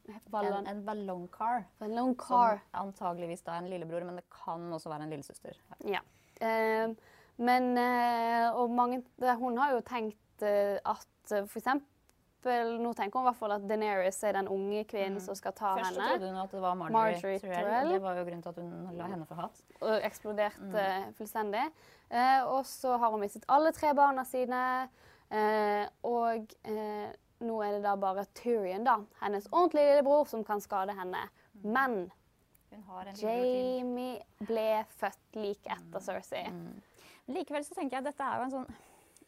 [0.45, 1.65] En, en ballongcar.
[1.81, 2.61] ballongcar.
[2.71, 5.57] Som antageligvis da er en lillebror, men det kan også være en lillesøster.
[5.85, 6.01] Ja.
[6.41, 6.89] Eh,
[7.37, 9.03] men eh, Og mange
[9.39, 13.53] Hun har jo tenkt eh, at uh, for eksempel Nå tenker hun i hvert fall
[13.53, 16.03] at Daenerys er den unge kvinnen som skal ta Først henne.
[16.03, 17.93] Først trodde hun at det var Marjorie, Marjorie Turell.
[17.95, 19.63] Det var jo grunnen til at hun la henne for hat.
[19.81, 20.85] og eksploderte
[21.17, 21.63] fullstendig.
[22.11, 24.61] Eh, og så har hun mistet alle tre barna sine.
[25.35, 27.11] Eh, og eh,
[27.45, 31.27] nå er det da bare Tyrion, da, hennes ordentlige lillebror, som kan skade henne.
[31.63, 32.05] Men
[32.71, 33.53] Hun har en lillebror til.
[33.79, 34.69] Jamie ble
[35.01, 36.45] født like etter Cersei.
[36.51, 38.75] Men likevel så tenker jeg at dette er jo en sånn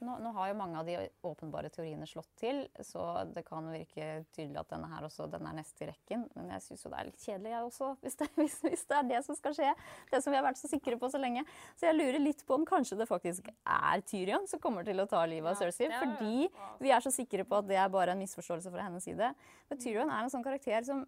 [0.04, 4.24] nå, nå har jo mange av de åpenbare teoriene slått til, så det kan virke
[4.36, 6.26] tydelig at denne her også, den er nest i rekken.
[6.36, 8.98] Men jeg syns jo det er litt kjedelig, jeg også, hvis det, hvis, hvis det
[8.98, 9.72] er det som skal skje.
[10.12, 11.44] Det som vi har vært så sikre på så lenge.
[11.78, 15.08] Så jeg lurer litt på om kanskje det faktisk er Tyrion som kommer til å
[15.10, 15.90] ta livet av Cersei.
[15.92, 16.48] Fordi
[16.82, 19.32] vi er så sikre på at det er bare en misforståelse fra hennes side.
[19.70, 21.06] Men Tyrion er en sånn karakter som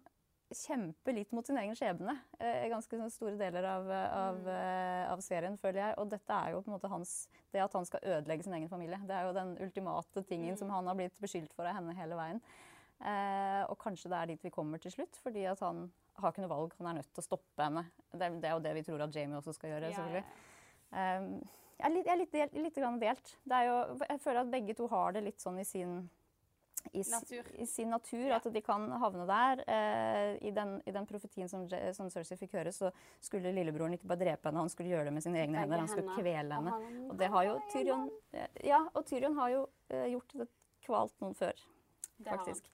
[0.55, 5.21] kjemper litt mot sin egen skjebne eh, ganske sånn store deler av, av, eh, av
[5.25, 5.97] serien, føler jeg.
[6.01, 7.13] Og dette er jo på en måte hans
[7.53, 8.99] Det at han skal ødelegge sin egen familie.
[9.09, 12.17] Det er jo den ultimate tingen som han har blitt beskyldt for av henne hele
[12.17, 12.41] veien.
[12.99, 15.87] Eh, og kanskje det er dit vi kommer til slutt, fordi at han
[16.19, 16.75] har ikke noe valg.
[16.81, 17.85] Han er nødt til å stoppe henne.
[18.11, 20.25] Det er, det er jo det vi tror at Jamie også skal gjøre, selvfølgelig.
[20.89, 21.33] Um,
[21.79, 23.35] jeg er litt, jeg er litt, delt, litt grann delt.
[23.47, 26.01] Det er jo, jeg føler at begge to har det litt sånn i sin
[26.91, 27.03] i,
[27.61, 29.63] i sin natur, at de kan havne der.
[29.67, 31.65] Eh, i, den, I den profetien som,
[31.95, 32.91] som Cersei fikk høre, så
[33.23, 35.83] skulle lillebroren ikke bare drepe henne, han skulle gjøre det med sine egne hender.
[35.83, 36.77] Han skulle kvele henne.
[37.09, 38.07] Og det har jo Tyrion
[38.65, 40.49] Ja, og Tyrion har jo eh, gjort det
[40.85, 41.67] kvalt noen før,
[42.25, 42.71] faktisk.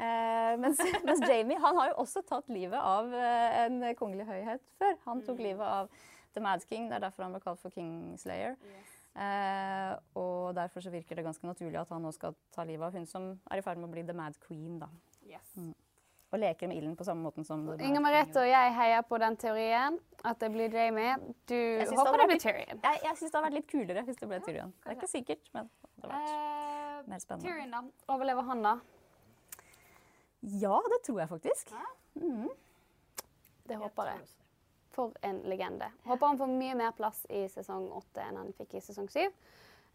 [0.00, 4.64] Eh, mens, mens Jamie han har jo også tatt livet av eh, en kongelig høyhet
[4.78, 4.96] før.
[5.08, 5.90] Han tok livet av
[6.34, 6.88] The Mad King.
[6.88, 8.56] Det er derfor han ble kalt for Kingslayer.
[9.16, 12.94] Eh, og derfor så virker det ganske naturlig at han nå skal ta livet av
[12.94, 14.78] hun som er i ferd med å bli The Mad Queen.
[14.78, 14.88] da.
[15.56, 15.74] Mm.
[16.30, 19.36] Og leker med ilden på samme måten som Inger Merete og jeg heier på den
[19.36, 19.96] teorien.
[20.22, 21.16] At det blir Jamie.
[21.50, 21.56] Du
[21.90, 22.78] håper det blir Tyrion.
[22.84, 24.70] Jeg, jeg syns det hadde vært litt kulere hvis det ble Tyrion.
[24.84, 26.30] Det er ikke sikkert, men det hadde vært
[27.00, 27.48] Eh, mer spennende.
[27.48, 28.12] Tyrion, da.
[28.14, 28.76] Overlever han, da?
[30.62, 31.74] Ja, det tror jeg faktisk.
[33.70, 34.28] Det håper jeg.
[34.90, 35.86] For en legende.
[36.04, 39.30] Håper han får mye mer plass i sesong åtte enn han fikk i sesong syv.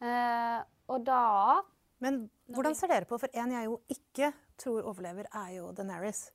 [0.02, 1.62] Eh, og da
[2.04, 6.32] Men hvordan ser dere på For en jeg jo ikke tror overlever, er jo Deneris.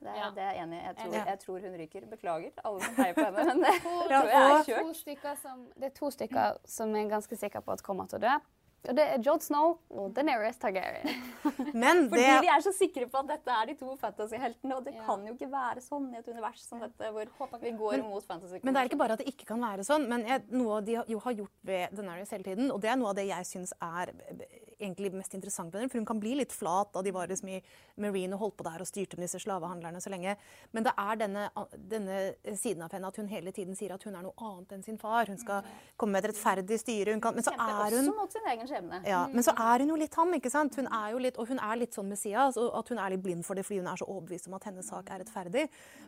[0.00, 0.30] Det er, Ja.
[0.30, 0.84] det er jeg enig i.
[0.84, 1.24] Jeg, tror- Ja.
[1.24, 2.06] jeg tror hun ryker.
[2.06, 3.74] Beklager alle som heier på henne, men det
[4.10, 4.82] Ja, tror jeg er kjørt.
[4.86, 8.06] to stykker som, det er to stykker som jeg er ganske sikker på at kommer
[8.06, 8.38] til å dø.
[8.86, 11.08] Og det er Jod Snow og Daenerys Targaryen.
[11.82, 14.94] Men Fordi vi er så sikre på at dette er de to fantasyheltene, og det
[14.94, 15.02] Ja.
[15.08, 17.26] kan jo ikke være sånn i et univers som dette, hvor
[17.60, 18.60] vi går mot fantasy.
[18.62, 20.06] Men det er ikke bare at det ikke kan være sånn.
[20.08, 23.10] Men jeg, noe de jo har gjort ved Deneris hele tiden, og det er noe
[23.10, 24.14] av det jeg syns er
[24.78, 27.50] egentlig mest interessant med den, For hun kan bli litt flat, da de var liksom
[27.52, 27.60] i
[27.96, 30.36] Marine og holdt på der og styrte med disse slavehandlerne så lenge.
[30.72, 31.48] Men det er denne,
[31.90, 32.18] denne
[32.56, 35.00] siden av henne at hun hele tiden sier at hun er noe annet enn sin
[35.00, 35.28] far.
[35.28, 37.16] Hun skal komme med et rettferdig styre.
[37.16, 39.02] Hun kan, men så er hun også mot sin egen skjebne.
[39.08, 40.78] ja, men så er hun jo litt ham, ikke sant?
[40.78, 43.24] Hun er jo litt, og hun er litt sånn Messias, og at hun er litt
[43.24, 45.66] blind for det fordi hun er så overbevist om at hennes sak er rettferdig.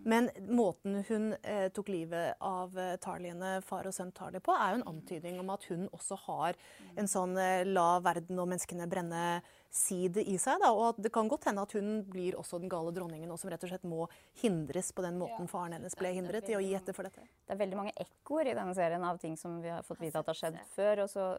[0.09, 4.75] Men måten hun eh, tok livet av eh, Tarliene, far og sønn Tarli, på, er
[4.75, 6.59] jo en antydning om at hun også har
[6.99, 10.61] en sånn eh, la verden og menneskene brenne-side i seg.
[10.61, 13.39] Da, og at det kan godt hende at hun blir også den gale dronningen, og
[13.39, 14.09] som rett og slett må
[14.43, 17.25] hindres på den måten faren hennes ble hindret i å gi etter for dette.
[17.47, 20.21] Det er veldig mange ekkoer i denne serien av ting som vi har fått vite
[20.21, 21.31] at har skjedd før, og så,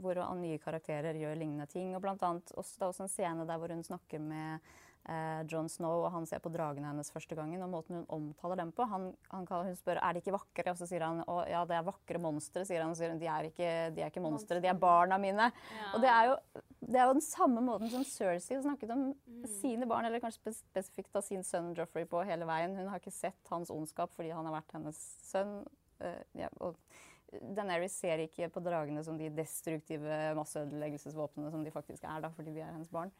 [0.00, 1.94] hvor nye karakterer gjør lignende ting.
[1.96, 4.70] Og blant annet også, det er også en scene der hvor hun snakker med
[5.08, 8.60] eh, John Snow, og han ser på dragene hennes første gangen, og måten hun omtaler
[8.60, 8.86] dem på.
[8.90, 11.62] Han, han kan, hun spør er de ikke vakre, og så sier han å ja,
[11.68, 12.64] det er vakre monstre.
[12.68, 15.50] sier han, og sier de er ikke, de er ikke monstre, de er barna mine.
[15.94, 19.06] Og det er, jo, det er jo den samme måten som Cersei snakket om
[19.60, 22.76] sine barn, eller kanskje spesifikt av sin sønn Joffrey på hele veien.
[22.78, 25.60] Hun har ikke sett hans ondskap fordi han har vært hennes sønn.
[26.00, 26.78] Eh, ja, og
[27.30, 32.56] Daenerys ser ikke på dragene som de destruktive masseødeleggelsesvåpnene som de faktisk er, da, fordi
[32.56, 33.12] de er hennes barn.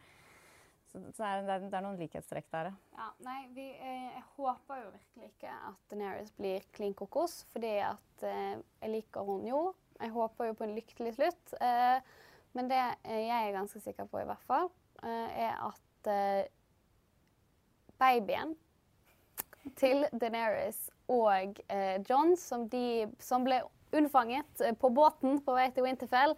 [0.91, 3.09] Så, det, det, er, noen likhetstrekk der, ja.
[3.23, 8.25] Nei, vi, eh, jeg håper jo virkelig ikke at Daenerys blir klin kokos, fordi at
[8.27, 9.61] eh, jeg liker hun jo.
[10.01, 11.55] Jeg håper jo på en lykkelig slutt.
[11.63, 12.01] Eh,
[12.59, 14.67] men det jeg er ganske sikker på, i hvert fall,
[15.07, 16.09] er at
[18.01, 18.57] babyen
[19.79, 21.61] til Daenerys og
[22.09, 23.61] John, som, de, som ble
[23.95, 26.35] unnfanget på båten på vei til Winterfell,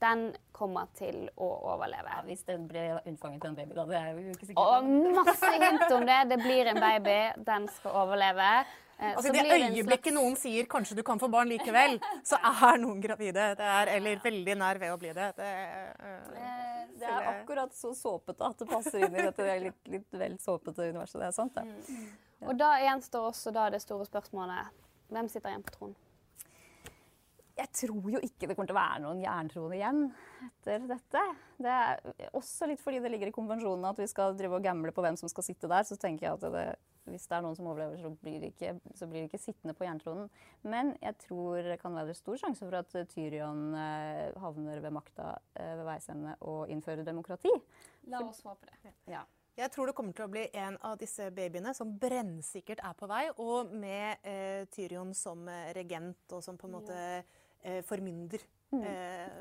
[0.00, 2.08] den kommer til å overleve.
[2.08, 2.22] ja.
[2.24, 3.84] Hvis den blir unnfanget en baby, da.
[3.86, 4.58] Det er jo ikke sikkert.
[4.58, 4.84] Og
[5.24, 6.20] masse hint om det.
[6.30, 7.18] Det blir en baby.
[7.44, 8.50] Den skal overleve.
[9.00, 11.48] Eh, Altså, så I det blir øyeblikket slags- noen sier 'kanskje du kan få barn
[11.48, 13.56] likevel', så er noen gravide.
[13.56, 15.36] Det er, eller veldig nær ved å bli det.
[15.36, 19.88] det Eh, Det er akkurat så såpete at det passer inn i dette det litt,
[19.88, 21.18] litt vel såpete universet.
[21.20, 21.64] Det er sant, det.
[22.42, 24.68] Og da gjenstår også da det store spørsmålet
[25.10, 25.96] hvem sitter igjen på tronen?
[27.60, 30.04] Jeg tror jo ikke det kommer til å være noen jerntrone igjen
[30.46, 31.24] etter dette.
[31.60, 34.94] Det er også litt fordi det ligger i konvensjonen at vi skal drive og gamble
[34.96, 35.84] på hvem som skal sitte der.
[35.84, 36.62] Så tenker jeg at det,
[37.10, 39.74] hvis det er noen som overlever, så blir det ikke, så blir det ikke sittende
[39.76, 40.30] på jerntronen.
[40.64, 45.34] Men jeg tror det kan være stor sjanse for at Tyrion eh, havner ved makta
[45.58, 47.52] eh, ved veis ende og innfører demokrati.
[48.08, 48.94] La oss håpe det.
[49.12, 49.26] Ja.
[49.60, 53.08] Jeg tror det kommer til å bli en av disse babyene som brennsikkert er på
[53.10, 57.00] vei, og med eh, Tyrion som eh, regent og som på en måte
[57.62, 58.44] eh, formynder.
[58.70, 58.84] Mm.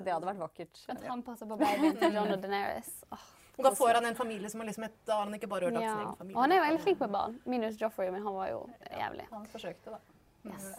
[0.01, 0.79] Det hadde vært vakkert.
[0.89, 2.89] At han passer på babyen til John og Daenerys.
[3.13, 3.27] Oh,
[3.59, 5.67] og da får han en familie som har liksom et, da har han ikke bare
[5.67, 6.05] ødelagt sin ja.
[6.05, 6.37] egen familie.
[6.37, 7.37] Og han er jo veldig flink med barn.
[7.45, 8.61] Minus Joffrey, men han var jo
[8.97, 9.25] jævlig.
[9.33, 9.99] Han forsøkte, da.
[10.47, 10.69] Yes.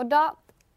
[0.00, 0.22] Og da,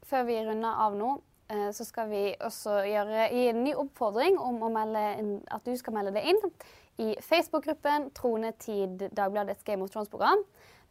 [0.03, 1.13] før vi runder av nå,
[1.53, 5.63] eh, så skal vi også gjøre, gi en ny oppfordring om å melde inn, at
[5.65, 6.43] du skal melde deg inn
[7.01, 10.43] i Facebook-gruppen Tronetid Dagbladets Game of Thrones-program.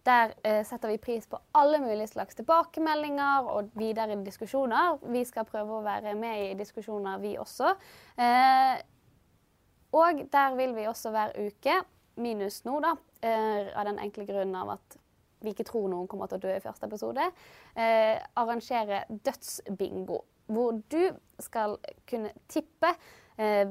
[0.07, 4.97] Der eh, setter vi pris på alle mulige slags tilbakemeldinger og videre diskusjoner.
[5.13, 7.75] Vi skal prøve å være med i diskusjoner, vi også.
[8.17, 8.81] Eh,
[9.93, 11.77] og der vil vi også hver uke,
[12.21, 14.99] minus nå, da, eh, av den enkle grunnen av at
[15.41, 17.31] vi ikke tror noen kommer til å dø i første episode,
[17.75, 20.21] eh, arrangere dødsbingo.
[20.51, 21.79] Hvor du skal
[22.11, 22.95] kunne tippe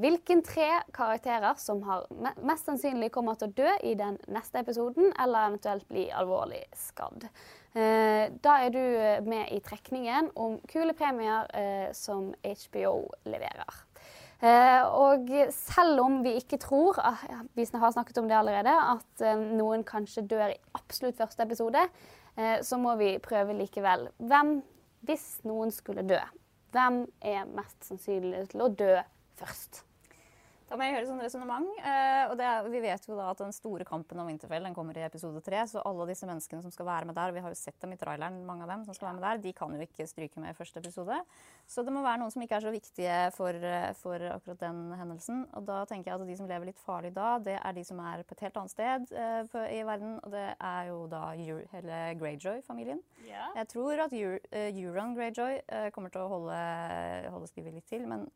[0.01, 2.07] hvilken tre karakterer som har
[2.41, 7.27] mest sannsynlig kommer til å dø i den neste episoden, eller eventuelt bli alvorlig skadd.
[7.77, 12.95] Eh, da er du eh, med i trekningen om kule premier eh, som HBO
[13.29, 13.83] leverer.
[14.41, 17.21] Eh, og selv om vi ikke tror, ah,
[17.53, 21.85] vi har snakket om det allerede, at eh, noen kanskje dør i absolutt første episode,
[22.39, 24.07] eh, så må vi prøve likevel.
[24.17, 24.59] Hvem,
[25.05, 26.21] hvis noen skulle dø,
[26.73, 28.95] hvem er mest sannsynlig til å dø
[29.39, 29.83] først?
[30.69, 31.69] Da må jeg gjøre et sånt resonnement.
[31.81, 34.97] Eh, og det vi vet jo da at den store kampen om Winterfell den kommer
[34.99, 35.63] i episode tre.
[35.65, 37.97] Så alle disse menneskene som skal være med der, vi har jo sett dem i
[37.97, 40.53] traileren, mange av dem som skal være med der, de kan jo ikke stryke med
[40.53, 41.17] i første episode.
[41.69, 44.83] Så det må være noen som ikke er så viktige for, eh, for akkurat den
[44.99, 45.41] hendelsen.
[45.57, 47.99] Og da tenker jeg at de som lever litt farlig da, det er de som
[48.05, 50.15] er på et helt annet sted uh, på, i verden.
[50.21, 53.01] Og det er jo da Eur- hele Greyjoy-familien.
[53.57, 56.61] Jeg tror at Eur- uh, Euron Greyjoy uh, kommer til å holde,
[57.33, 58.27] holde skrivet litt til, men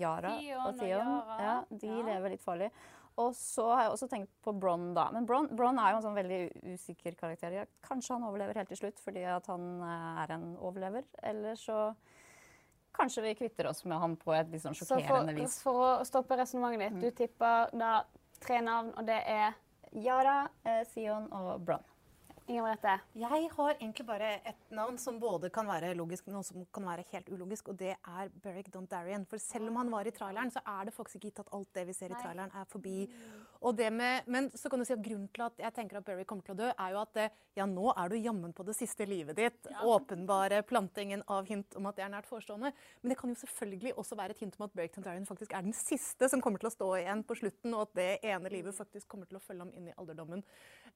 [0.00, 2.06] Yara Theon og og Yara, ja, de ja.
[2.06, 2.70] lever litt farlig.
[3.20, 5.08] Og så har jeg også tenkt på Bronn, da.
[5.12, 6.40] Men Bronn, Bron er jo en sånn veldig
[6.72, 7.56] usikker karakter.
[7.58, 11.04] Ja, kanskje han overlever helt til slutt fordi at han eh, er en overlever.
[11.26, 11.90] Eller så
[12.96, 15.58] kanskje vi kvitter oss med han på et litt sånn Så for, sjokkerende vis.
[15.64, 17.92] for å stoppe resonnementet ditt, du tipper da
[18.40, 19.58] tre navn, og det er
[20.00, 21.89] Yara, eh, Theon og Bronn.
[22.50, 22.96] Inger Merete?
[23.14, 27.04] Jeg har egentlig bare et navn som både kan være logisk, men også kan være
[27.12, 29.26] helt ulogisk, og det er Beric Dondarrion.
[29.30, 31.70] For selv om han var i traileren, så er det faktisk ikke gitt at alt
[31.78, 32.96] det vi ser i traileren, er forbi.
[33.06, 33.49] Og det
[33.92, 36.42] med, men så kan du si at grunnen til at jeg tenker at Berry kommer
[36.42, 39.04] til å dø, er jo at eh, ja, nå er du jammen på det siste
[39.06, 39.68] livet ditt.
[39.84, 42.72] Åpenbare plantingen av hint om at det er nært forestående.
[43.02, 45.66] Men det kan jo selvfølgelig også være et hint om at Berry Dondarrion faktisk er
[45.66, 48.76] den siste som kommer til å stå igjen på slutten, og at det ene livet
[48.76, 50.44] faktisk kommer til å følge ham inn i alderdommen.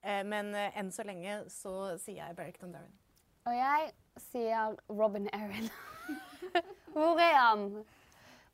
[0.01, 2.97] Eh, Men eh, enn så lenge så sier jeg Berry Dondarrion.
[3.45, 3.93] Og jeg
[4.31, 5.69] sier Robin Erin.
[6.95, 7.69] Hvor er han?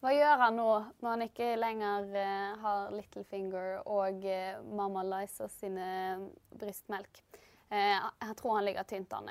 [0.00, 0.68] Hva gjør han nå,
[1.02, 5.90] når han ikke lenger uh, har Littlefinger og uh, Mamma Liza sine
[6.56, 7.20] brystmelk?
[7.68, 9.28] Uh, jeg tror han ligger tynt an.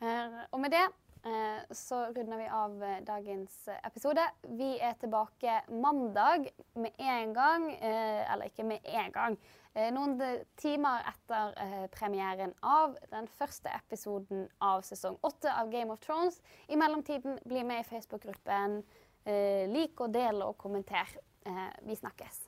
[0.00, 0.84] Eh, og med det
[1.24, 4.24] eh, så runder vi av eh, dagens episode.
[4.58, 7.70] Vi er tilbake mandag med en gang.
[7.72, 9.38] Eh, eller ikke med en gang.
[9.72, 10.20] Eh, noen
[10.60, 16.42] timer etter eh, premieren av den første episoden av sesong åtte av Game of Thrones.
[16.68, 18.82] I mellomtiden, bli med i Facebook-gruppen.
[19.26, 21.10] Eh, lik og del og kommenter.
[21.46, 22.44] Eh, vi snakkes.